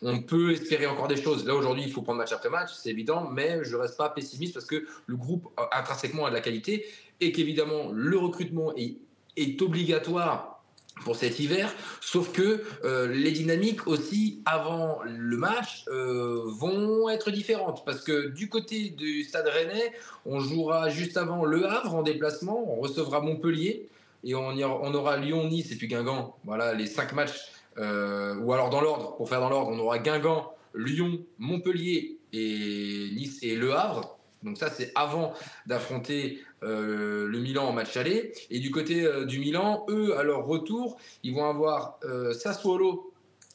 [0.00, 1.44] on peut espérer encore des choses.
[1.46, 4.08] Là, aujourd'hui, il faut prendre match après match, c'est évident, mais je ne reste pas
[4.08, 6.86] pessimiste parce que le groupe, intrinsèquement, a de la qualité
[7.20, 8.96] et qu'évidemment, le recrutement est,
[9.36, 10.57] est obligatoire
[11.04, 17.30] pour cet hiver, sauf que euh, les dynamiques aussi avant le match euh, vont être
[17.30, 19.92] différentes parce que du côté du Stade Rennais,
[20.26, 23.88] on jouera juste avant Le Havre en déplacement, on recevra Montpellier
[24.24, 26.36] et on, aura Lyon, Nice et puis Guingamp.
[26.44, 29.98] Voilà les cinq matchs euh, ou alors dans l'ordre, pour faire dans l'ordre, on aura
[29.98, 34.17] Guingamp, Lyon, Montpellier et Nice et Le Havre.
[34.42, 35.34] Donc ça, c'est avant
[35.66, 38.32] d'affronter euh, le Milan en match aller.
[38.50, 41.98] Et du côté euh, du Milan, eux, à leur retour, ils vont avoir
[42.32, 43.12] Sassuolo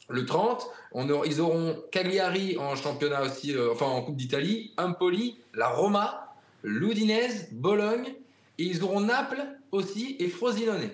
[0.08, 0.66] le 30.
[0.92, 7.48] On ils auront Cagliari en championnat aussi, enfin en Coupe d'Italie, Empoli, la Roma, l'Udinese,
[7.52, 8.14] Bologne.
[8.58, 10.90] Et ils auront Naples aussi et Frosinone.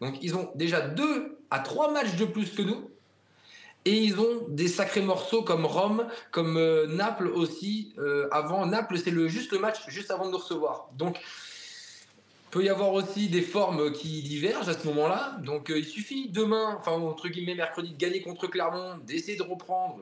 [0.00, 2.90] Donc ils ont déjà deux à trois matchs de plus que nous.
[3.84, 7.94] Et ils ont des sacrés morceaux comme Rome, comme euh, Naples aussi.
[7.98, 10.88] Euh, avant Naples, c'est le, juste le match juste avant de nous recevoir.
[10.94, 11.18] Donc,
[12.52, 15.36] peut y avoir aussi des formes qui divergent à ce moment-là.
[15.42, 19.42] Donc, euh, il suffit demain, enfin entre guillemets mercredi, de gagner contre Clermont, d'essayer de
[19.42, 19.98] reprendre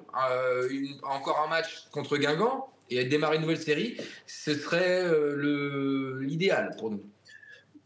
[1.03, 3.97] encore un match contre Guingamp et de démarrer une nouvelle série.
[4.27, 5.07] Ce serait
[6.21, 7.03] l'idéal pour nous.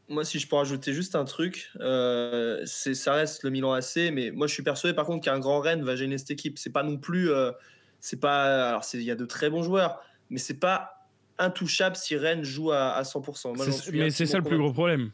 [0.09, 4.11] Moi, si je peux rajouter juste un truc, euh, c'est ça reste le Milan AC,
[4.13, 6.59] mais moi je suis persuadé par contre qu'un grand Rennes va gêner cette équipe.
[6.59, 7.53] C'est pas non plus, euh,
[8.01, 12.17] c'est pas, alors il y a de très bons joueurs, mais c'est pas intouchable si
[12.17, 13.93] Rennes joue à, 100%.
[13.93, 15.11] mais c'est ça le plus gros problème.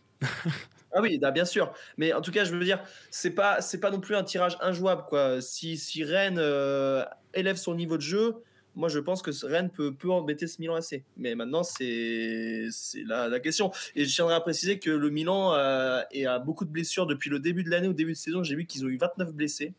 [0.93, 1.73] ah oui, bah, bien sûr.
[1.97, 4.59] Mais en tout cas, je veux dire, c'est pas, c'est pas non plus un tirage
[4.61, 5.41] injouable quoi.
[5.41, 8.43] Si, si Rennes euh, élève son niveau de jeu,
[8.81, 11.05] moi je pense que Rennes peut, peut embêter ce Milan assez.
[11.19, 12.69] Mais maintenant, c'est
[13.07, 13.71] la, la question.
[13.95, 17.39] Et je tiendrai à préciser que le Milan euh, a beaucoup de blessures depuis le
[17.39, 17.89] début de l'année.
[17.89, 19.75] Au début de saison, j'ai vu qu'ils ont eu 29 blessés.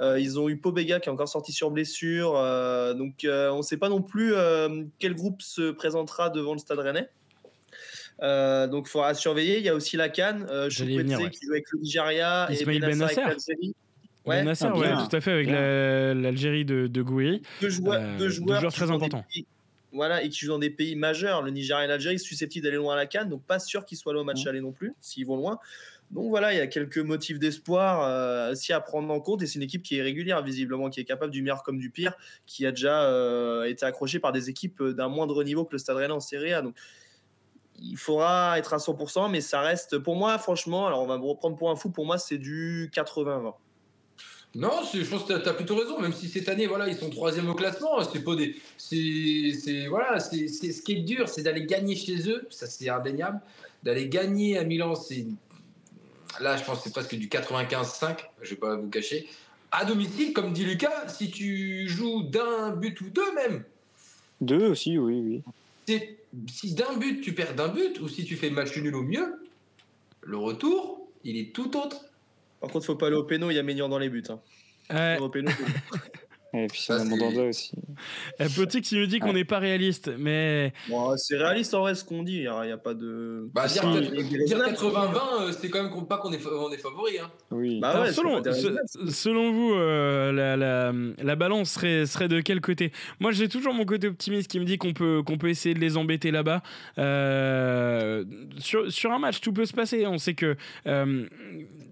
[0.00, 2.34] Euh, ils ont eu Pobega qui est encore sorti sur blessure.
[2.36, 4.32] Euh, donc on ne sait pas non plus
[4.98, 7.10] quel groupe se présentera devant le Stade Rennais.
[8.68, 9.58] donc il faudra surveiller.
[9.58, 10.46] Il y a aussi la Cannes.
[10.70, 11.30] je ouais.
[11.30, 13.74] qui joue avec le Nigeria et Benasser avec l'Algérie.
[14.24, 17.42] Ouais, Nasser, ouais, tout à fait, avec l'Algérie de, de Gouiri.
[17.60, 19.24] Deux joueurs, euh, deux joueurs, très importants.
[19.92, 21.42] voilà, et qui jouent dans des pays majeurs.
[21.42, 24.14] Le Nigeria et l'Algérie susceptibles d'aller loin à la Cannes, donc pas sûr qu'ils soient
[24.14, 25.58] là au match aller non plus, s'ils vont loin.
[26.12, 29.42] Donc voilà, il y a quelques motifs d'espoir euh, aussi à prendre en compte.
[29.42, 31.90] Et c'est une équipe qui est régulière, visiblement, qui est capable du meilleur comme du
[31.90, 32.14] pire,
[32.46, 35.96] qui a déjà euh, été accrochée par des équipes d'un moindre niveau que le Stade
[35.96, 36.62] Rennais en Serie A.
[36.62, 36.76] Donc
[37.80, 41.24] il faudra être à 100%, mais ça reste, pour moi, franchement, alors on va me
[41.24, 43.54] reprendre pour un fou, pour moi, c'est du 80-20.
[44.54, 47.08] Non, je pense que tu as, plutôt raison, même si cette année, voilà, ils sont
[47.08, 48.02] troisième au classement.
[48.04, 48.54] C'est pas des.
[48.76, 53.40] C'est, voilà, c'est, ce qui est dur, c'est d'aller gagner chez eux, ça c'est indéniable.
[53.82, 55.24] D'aller gagner à Milan, c'est.
[56.40, 59.28] Là, je pense que c'est presque du 95-5, je vais pas vous cacher.
[59.70, 63.64] À domicile, comme dit Lucas, si tu joues d'un but ou deux même.
[64.42, 65.42] Deux aussi, oui,
[65.88, 65.98] oui.
[66.46, 69.42] Si d'un but tu perds d'un but, ou si tu fais match nul au mieux,
[70.22, 72.04] le retour, il est tout autre.
[72.62, 74.22] Par contre, faut pas aller au péno, il y a Ménian dans les buts.
[74.28, 75.18] Hein.
[75.20, 75.50] Au péno,
[76.54, 77.72] Et puis c'est un Mandanda aussi.
[78.38, 80.74] Petit qui nous dit qu'on n'est pas réaliste, mais.
[80.88, 83.48] Bon, c'est réaliste en vrai ce qu'on dit, il n'y a, pas de.
[83.54, 87.18] Bah, dire, 80-20, euh, c'est quand même pas qu'on est, on est favori.
[87.18, 87.30] Hein.
[87.50, 87.80] Oui.
[87.80, 88.42] Bah ouais, selon,
[89.08, 92.92] selon, vous, euh, la, la, la, balance serait, serait de quel côté?
[93.18, 95.80] Moi, j'ai toujours mon côté optimiste qui me dit qu'on peut, qu'on peut essayer de
[95.80, 96.62] les embêter là-bas.
[96.98, 98.24] Euh,
[98.58, 100.06] sur, sur un match, tout peut se passer.
[100.06, 100.54] On sait que.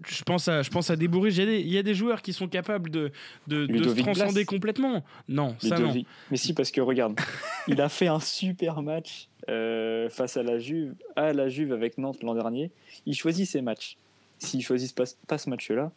[0.06, 1.06] Je, pense à, je pense à des.
[1.06, 3.12] Il y, a des joueurs qui sont capables de,
[3.46, 5.04] de, de se transcender complètement.
[5.28, 5.94] Non, ça non.
[6.30, 7.18] Mais si, parce que regarde,
[7.68, 11.98] il a fait un super match euh, face à la Juve, à la Juve avec
[11.98, 12.70] Nantes l'an dernier.
[13.06, 13.96] Il choisit ses matchs.
[14.38, 15.92] S'il choisit pas, pas ce match-là,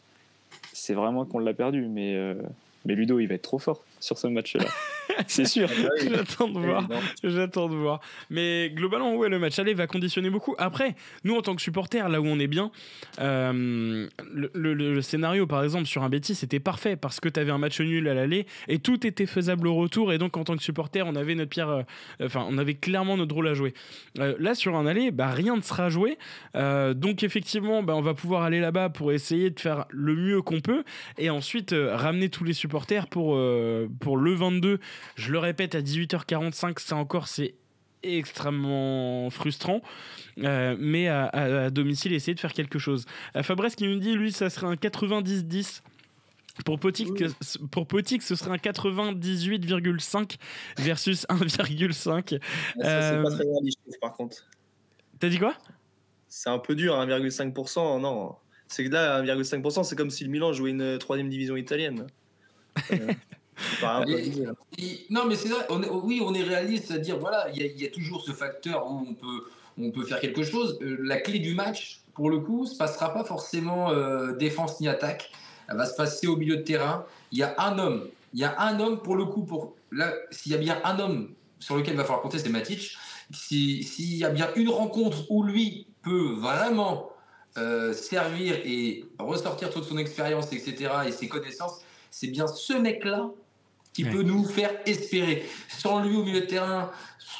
[0.72, 1.86] c'est vraiment qu'on l'a perdu.
[1.88, 2.34] Mais, euh,
[2.84, 4.64] mais Ludo, il va être trop fort sur ce match-là.
[5.26, 5.68] c'est sûr.
[5.70, 6.88] Ah J'attends de voir.
[7.22, 8.00] J'attends de voir.
[8.30, 10.54] Mais globalement, ouais, le match aller va conditionner beaucoup.
[10.58, 10.94] Après,
[11.24, 12.70] nous, en tant que supporters, là où on est bien,
[13.20, 17.58] euh, le, scénario, par exemple, sur un Betis, c'était parfait parce que tu avais un
[17.58, 20.12] match nul à l'aller et tout était faisable au retour.
[20.12, 21.68] Et donc, en tant que supporter, on avait notre pierre.
[21.68, 21.82] Euh,
[22.22, 23.74] enfin, on avait clairement notre rôle à jouer.
[24.18, 26.18] Euh, là, sur un aller, bah, rien ne sera joué.
[26.54, 30.60] donc, effectivement, bah, on va pouvoir aller là-bas pour essayer de faire le mieux qu'on
[30.60, 30.84] peut
[31.18, 33.38] et ensuite ramener tous les supporters pour,
[34.00, 34.78] pour le 22
[35.16, 37.54] je le répète, à 18h45, ça encore, c'est
[38.04, 39.80] extrêmement frustrant.
[40.38, 43.06] Euh, mais à, domicile, essayer de faire quelque chose.
[43.36, 45.82] Euh, Fabrice qui nous dit, lui, ça serait un 90-10.
[46.64, 47.08] Pour Potik,
[47.72, 50.36] pour Potik, ce serait un 98,5
[50.78, 52.04] versus 1,5.
[52.04, 52.38] Ça,
[52.76, 54.46] c'est pas très réaliste, par contre.
[55.18, 55.54] T'as dit quoi?
[56.28, 58.00] C'est un peu dur, 1,5%.
[58.00, 58.36] Non.
[58.68, 62.06] C'est que là, 1,5%, c'est comme si le Milan jouait une troisième division italienne.
[65.10, 68.22] non, mais c'est vrai, on oui, on est réaliste, c'est-à-dire, voilà, il y, a toujours
[68.22, 69.44] ce facteur où on peut,
[69.78, 70.78] on peut faire quelque chose.
[70.82, 74.88] Euh, la clé du match, pour le coup, se passera pas forcément euh, défense ni
[74.88, 75.30] attaque.
[75.68, 77.04] Elle va se passer au milieu de terrain.
[77.32, 80.12] Il y a un homme, il y a un homme pour le coup, pour là,
[80.30, 82.96] s'il y a bien un homme sur lequel il va falloir compter, c'est Matic.
[83.32, 87.10] S'il y a bien une rencontre où lui peut vraiment
[87.56, 91.80] euh, servir et ressortir toute son expérience, etc., et ses connaissances,
[92.10, 93.30] c'est bien ce mec-là
[93.94, 95.44] qui peut nous faire espérer.
[95.68, 96.90] Sans lui au milieu de terrain,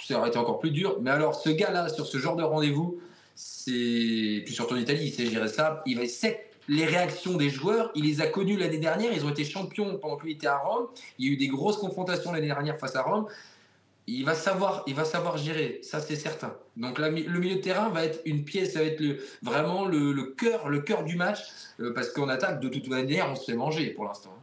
[0.07, 0.99] ça aurait été encore plus dur.
[1.03, 3.01] Mais alors, ce gars-là, sur ce genre de rendez-vous,
[3.35, 4.43] c'est.
[4.45, 5.83] Puis surtout en Italie, il sait gérer ça.
[5.85, 7.91] Il sait les réactions des joueurs.
[7.95, 9.13] Il les a connus l'année dernière.
[9.13, 10.87] Ils ont été champions pendant qu'il était à Rome.
[11.19, 13.27] Il y a eu des grosses confrontations l'année dernière face à Rome.
[14.07, 16.55] Il va savoir, il va savoir gérer, ça c'est certain.
[16.77, 20.35] Donc le milieu de terrain va être une pièce, ça va être le, vraiment le,
[20.37, 21.39] cœur, le cœur du match,
[21.81, 24.34] euh, parce qu'en attaque de toute manière, on se fait manger pour l'instant.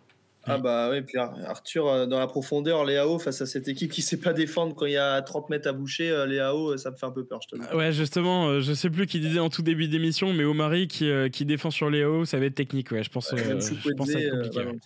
[0.45, 4.01] Ah bah oui, puis Arthur, euh, dans la profondeur, Léao, face à cette équipe qui
[4.01, 6.95] sait pas défendre quand il y a 30 mètres à boucher, euh, Léao, ça me
[6.95, 7.75] fait un peu peur, je te dis.
[7.75, 11.45] Ouais, justement, je sais plus qui disait en tout début d'émission, mais Omari qui, qui
[11.45, 14.25] défend sur Léao, ça va être technique, ouais, je pense, je pense que ça va
[14.25, 14.79] être compliqué.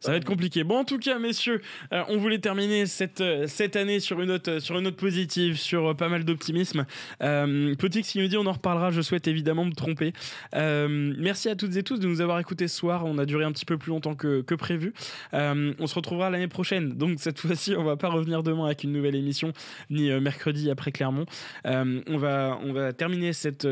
[0.00, 0.64] Ça va être compliqué.
[0.64, 1.60] Bon, en tout cas, messieurs,
[1.92, 5.56] euh, on voulait terminer cette, euh, cette année sur une note, sur une note positive,
[5.56, 6.86] sur euh, pas mal d'optimisme.
[7.22, 10.12] Euh, Petit qui nous dit on en reparlera, je souhaite évidemment me tromper.
[10.52, 13.04] merci à toutes et tous de nous avoir écoutés ce soir.
[13.04, 14.92] On a duré un petit peu plus longtemps que, que prévu.
[15.32, 16.92] on se retrouvera l'année prochaine.
[16.94, 19.52] Donc, cette fois-ci, on va pas revenir demain avec une nouvelle émission,
[19.90, 21.26] ni mercredi après Clermont.
[21.64, 23.66] on, va, on va terminer cette,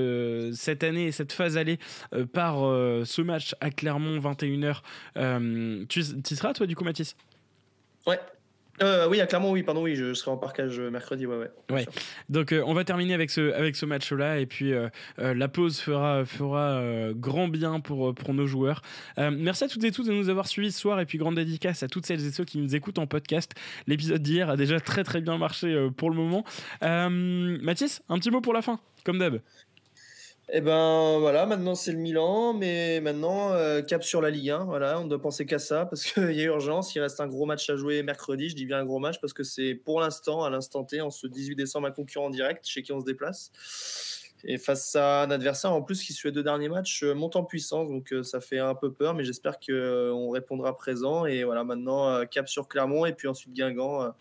[0.52, 1.78] cette année et cette phase allée
[2.32, 5.86] par ce match à Clermont, 21h.
[5.88, 7.16] tu tu seras, toi, du coup, Mathis?
[8.07, 8.18] Ouais.
[8.82, 11.50] Euh, oui, clairement, oui, pardon, oui, je serai en parcage mercredi, ouais, ouais.
[11.70, 11.86] ouais.
[12.28, 14.88] Donc, euh, on va terminer avec ce, avec ce match-là, et puis euh,
[15.18, 16.82] la pause fera, fera
[17.12, 18.82] grand bien pour, pour nos joueurs.
[19.16, 21.82] merci à toutes et tous de nous avoir suivis ce soir, et puis grande dédicace
[21.82, 23.52] à toutes celles et ceux qui nous écoutent en podcast.
[23.86, 26.44] L'épisode d'hier a déjà très très bien marché pour le moment.
[26.82, 29.40] Mathis, un petit mot pour la fin, comme d'hab.
[30.53, 34.64] Eh ben voilà, maintenant c'est le Milan, mais maintenant euh, cap sur la Ligue 1.
[34.64, 36.95] Voilà, on doit penser qu'à ça parce qu'il y a urgence.
[36.95, 38.51] Il reste un gros match à jouer mercredi.
[38.51, 41.11] Je dis bien un gros match parce que c'est pour l'instant, à l'instant T, en
[41.11, 43.51] ce 18 décembre, un concurrent direct chez qui on se déplace.
[44.45, 47.36] Et face à un adversaire en plus qui sur les deux derniers matchs euh, monte
[47.36, 51.24] en puissance, donc euh, ça fait un peu peur, mais j'espère qu'on répondra présent.
[51.24, 54.12] Et voilà, maintenant cap sur Clermont et puis ensuite Guingamp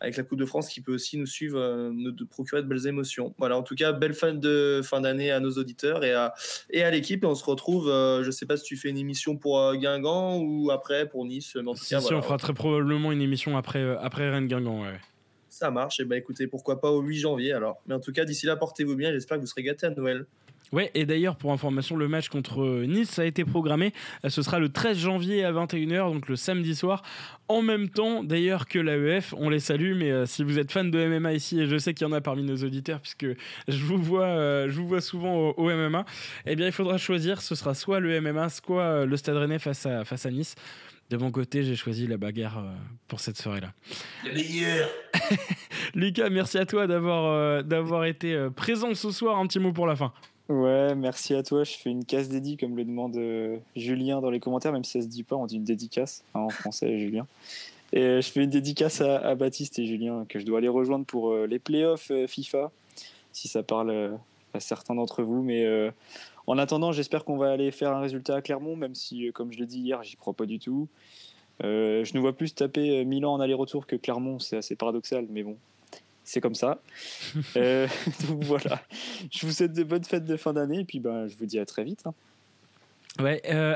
[0.00, 2.86] avec la Coupe de France qui peut aussi nous suivre, euh, nous procurer de belles
[2.86, 3.34] émotions.
[3.38, 6.32] Voilà, en tout cas, belle fin de fin d'année à nos auditeurs et à,
[6.70, 7.22] et à l'équipe.
[7.22, 9.60] Et on se retrouve, euh, je ne sais pas si tu fais une émission pour
[9.60, 11.54] euh, Guingamp ou après pour Nice.
[11.56, 14.48] Mais en tout si, cas, si on fera très probablement une émission après, après Rennes
[14.48, 14.82] Guingamp.
[14.82, 14.98] Ouais.
[15.50, 16.00] Ça marche.
[16.00, 17.82] Et bah écoutez, pourquoi pas au 8 janvier alors.
[17.86, 19.12] Mais en tout cas, d'ici là, portez-vous bien.
[19.12, 20.26] J'espère que vous serez gâtés à Noël.
[20.72, 23.92] Ouais, et d'ailleurs, pour information, le match contre Nice a été programmé.
[24.28, 27.02] Ce sera le 13 janvier à 21h, donc le samedi soir.
[27.48, 30.88] En même temps, d'ailleurs, que l'AEF, on les salue, mais euh, si vous êtes fan
[30.88, 33.26] de MMA ici, et je sais qu'il y en a parmi nos auditeurs, puisque
[33.66, 36.04] je vous vois, euh, je vous vois souvent au, MMA,
[36.46, 37.42] eh bien, il faudra choisir.
[37.42, 40.54] Ce sera soit le MMA, soit euh, le Stade Rennais face à, face à Nice.
[41.10, 42.64] De mon côté, j'ai choisi la bagarre
[43.08, 43.72] pour cette soirée-là.
[44.24, 44.88] Le meilleur
[45.94, 49.36] Lucas, merci à toi d'avoir d'avoir été présent ce soir.
[49.36, 50.12] Un petit mot pour la fin.
[50.50, 51.62] Ouais, merci à toi.
[51.62, 54.98] Je fais une casse dédiée comme le demande euh, Julien dans les commentaires, même si
[54.98, 57.28] ça se dit pas, on dit une dédicace hein, en français, Julien.
[57.92, 61.04] Et euh, je fais une dédicace à, Baptiste et Julien que je dois aller rejoindre
[61.06, 62.72] pour euh, les playoffs FIFA,
[63.32, 64.18] si ça parle
[64.52, 65.40] à certains d'entre vous.
[65.40, 65.64] Mais
[66.48, 69.58] en attendant, j'espère qu'on va aller faire un résultat à Clermont, même si, comme je
[69.60, 70.88] l'ai dit hier, j'y crois pas du tout.
[71.60, 75.56] je ne vois plus taper Milan en aller-retour que Clermont, c'est assez paradoxal, mais bon,
[76.24, 76.80] c'est comme ça.
[77.56, 77.86] Euh,
[78.28, 78.80] donc voilà,
[79.30, 81.58] je vous souhaite de bonnes fêtes de fin d'année et puis ben, je vous dis
[81.58, 82.02] à très vite.
[82.06, 82.14] Hein.
[83.22, 83.74] Ouais, euh,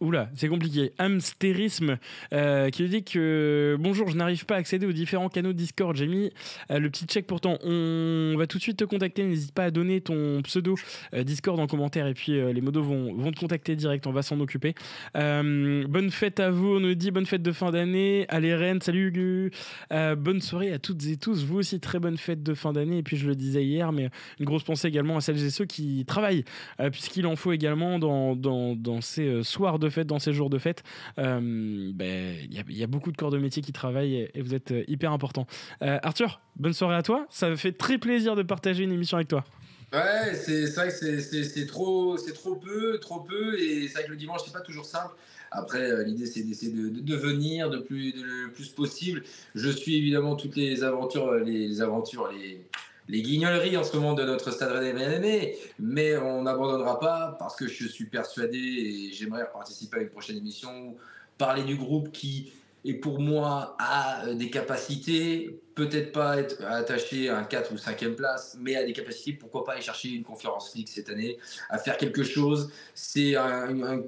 [0.00, 0.92] oula, c'est compliqué.
[0.98, 1.98] Amstérisme
[2.32, 5.96] euh, qui dit que bonjour, je n'arrive pas à accéder aux différents canaux Discord.
[5.96, 6.30] J'ai mis
[6.70, 7.58] euh, le petit check pourtant.
[7.62, 9.24] On va tout de suite te contacter.
[9.24, 10.74] N'hésite pas à donner ton pseudo
[11.14, 14.06] euh, Discord en commentaire et puis les modos vont, te contacter direct.
[14.06, 14.74] On va s'en occuper.
[15.14, 16.76] bonne fête à vous.
[16.76, 18.26] On nous dit bonne fête de fin d'année.
[18.28, 19.52] Allez Rennes, salut
[19.90, 21.44] bonne soirée à toutes et tous.
[21.44, 22.98] Vous aussi très bonne fête de fin d'année.
[22.98, 25.64] Et puis je le disais hier, mais une grosse pensée également à celles et ceux
[25.64, 26.44] qui travaillent,
[26.92, 30.58] puisqu'il en faut également dans dans, ces euh, soirs de fête, dans ces jours de
[30.58, 30.82] fête,
[31.18, 34.72] euh, ben, il y, a beaucoup de corps de métier qui travaillent et, vous êtes
[34.72, 35.46] euh, hyper important.
[35.80, 37.26] Arthur, bonne soirée à toi.
[37.30, 39.44] Ça me fait très plaisir de partager une émission avec toi.
[39.92, 44.16] Ouais, c'est vrai que c'est trop, trop peu, trop peu, et c'est vrai que le
[44.16, 45.14] dimanche, c'est pas toujours simple.
[45.52, 49.22] Après, l'idée, c'est d'essayer de, de, venir de plus, le plus possible.
[49.54, 52.66] Je suis évidemment toutes les aventures, les aventures, les,
[53.08, 57.66] les guignoleries en ce moment de notre stade Rennais mais on n'abandonnera pas parce que
[57.66, 60.96] je suis persuadé et j'aimerais participer à une prochaine émission,
[61.38, 62.52] parler du groupe qui
[62.86, 68.14] et pour moi a des capacités, peut-être pas être attaché à un 4 ou 5e
[68.14, 71.38] place, mais a des capacités, pourquoi pas aller chercher une conférence League cette année,
[71.70, 72.70] à faire quelque chose.
[72.94, 73.36] C'est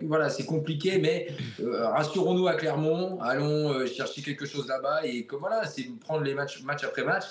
[0.03, 1.29] voilà, compliqué, mais
[1.61, 6.23] euh, rassurons-nous à Clermont, allons euh, chercher quelque chose là-bas et comme voilà, c'est prendre
[6.23, 7.25] les matchs match après match.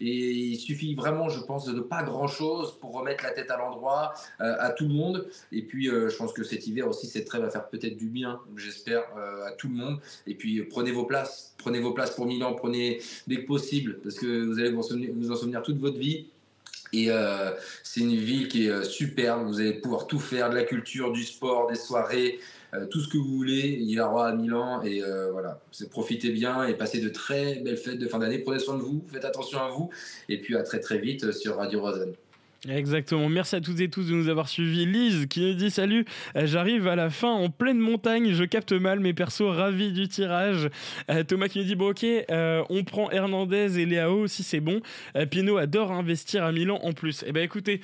[0.00, 4.12] Et il suffit vraiment, je pense, de pas grand-chose pour remettre la tête à l'endroit
[4.40, 5.26] euh, à tout le monde.
[5.52, 8.08] Et puis, euh, je pense que cet hiver aussi, cette trêve va faire peut-être du
[8.08, 9.98] bien, j'espère, euh, à tout le monde.
[10.26, 11.54] Et puis, prenez vos places.
[11.58, 15.36] Prenez vos places pour Milan, prenez dès que possible, parce que vous allez vous en
[15.36, 16.28] souvenir, toute votre vie.
[16.92, 17.08] Et
[17.82, 19.48] c'est une ville qui est superbe.
[19.48, 22.38] Vous allez pouvoir tout faire, de la culture, du sport, des soirées,
[22.90, 23.78] tout ce que vous voulez.
[23.80, 25.60] Il aura à Milan et euh, voilà,
[25.90, 28.38] profitez bien et passez de très belles fêtes de fin d'année.
[28.38, 29.90] Prenez soin de vous, faites attention à vous
[30.28, 32.12] et puis à très très vite sur Radio Rosen.
[32.68, 33.28] Exactement.
[33.28, 34.86] Merci à toutes et tous de nous avoir suivis.
[34.86, 36.04] Lise qui nous dit salut,
[36.34, 40.08] euh, j'arrive à la fin en pleine montagne, je capte mal mes persos ravis du
[40.08, 40.68] tirage.
[41.28, 42.04] Thomas qui nous dit bon ok,
[42.68, 44.80] on prend Hernandez et Léao si c'est bon.
[45.30, 47.24] Pino adore investir à Milan en plus.
[47.26, 47.80] Eh ben écoutez,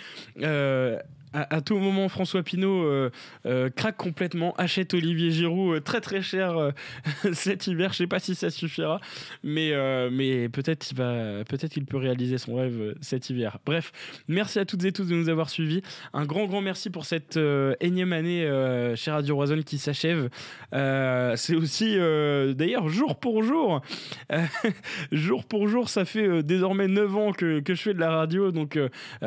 [1.33, 3.11] à, tout moment, François Pinault euh,
[3.47, 6.73] euh, craque complètement, achète Olivier Giroud euh, très très cher
[7.33, 7.93] cet hiver.
[7.93, 9.01] Je sais pas si ça suffira,
[9.43, 9.73] mais,
[10.11, 11.43] mais peut-être il va,
[11.77, 13.59] il peut réaliser son rêve cet hiver.
[13.65, 13.93] Bref,
[14.29, 15.83] merci à toutes et tous de nous avoir suivis.
[16.13, 17.39] Un grand grand merci pour cette
[17.81, 18.43] énième année
[18.97, 20.29] chez Radio Roison qui s'achève.
[20.73, 23.83] C'est aussi d'ailleurs jour pour jour,
[25.13, 28.51] jour pour jour, ça fait désormais 9 ans que, que, je fais de la radio,
[28.51, 28.79] donc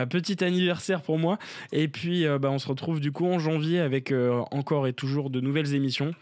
[0.09, 1.37] petit anniversaire pour moi.
[1.71, 4.91] Et puis, euh, bah, on se retrouve du coup en janvier avec euh, encore et
[4.91, 6.13] toujours de nouvelles émissions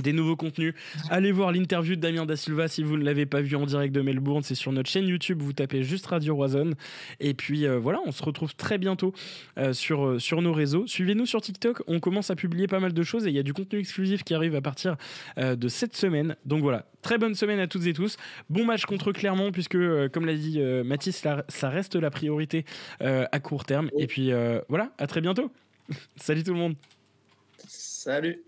[0.00, 0.74] des nouveaux contenus.
[1.10, 3.94] Allez voir l'interview de Damien Da Silva si vous ne l'avez pas vu en direct
[3.94, 4.42] de Melbourne.
[4.42, 5.42] C'est sur notre chaîne YouTube.
[5.42, 6.72] Vous tapez juste Radio Roison.
[7.20, 9.12] Et puis euh, voilà, on se retrouve très bientôt
[9.72, 10.86] sur, sur nos réseaux.
[10.86, 11.82] Suivez-nous sur TikTok.
[11.86, 14.22] On commence à publier pas mal de choses et il y a du contenu exclusif
[14.24, 14.96] qui arrive à partir
[15.36, 16.36] de cette semaine.
[16.44, 18.16] Donc voilà, très bonne semaine à toutes et tous.
[18.50, 19.76] Bon match contre Clermont puisque,
[20.12, 22.64] comme l'a dit Mathis, ça reste la priorité
[23.00, 23.90] à court terme.
[23.98, 24.30] Et puis
[24.68, 25.50] voilà, à très bientôt.
[26.16, 26.74] Salut tout le monde.
[27.66, 28.42] Salut.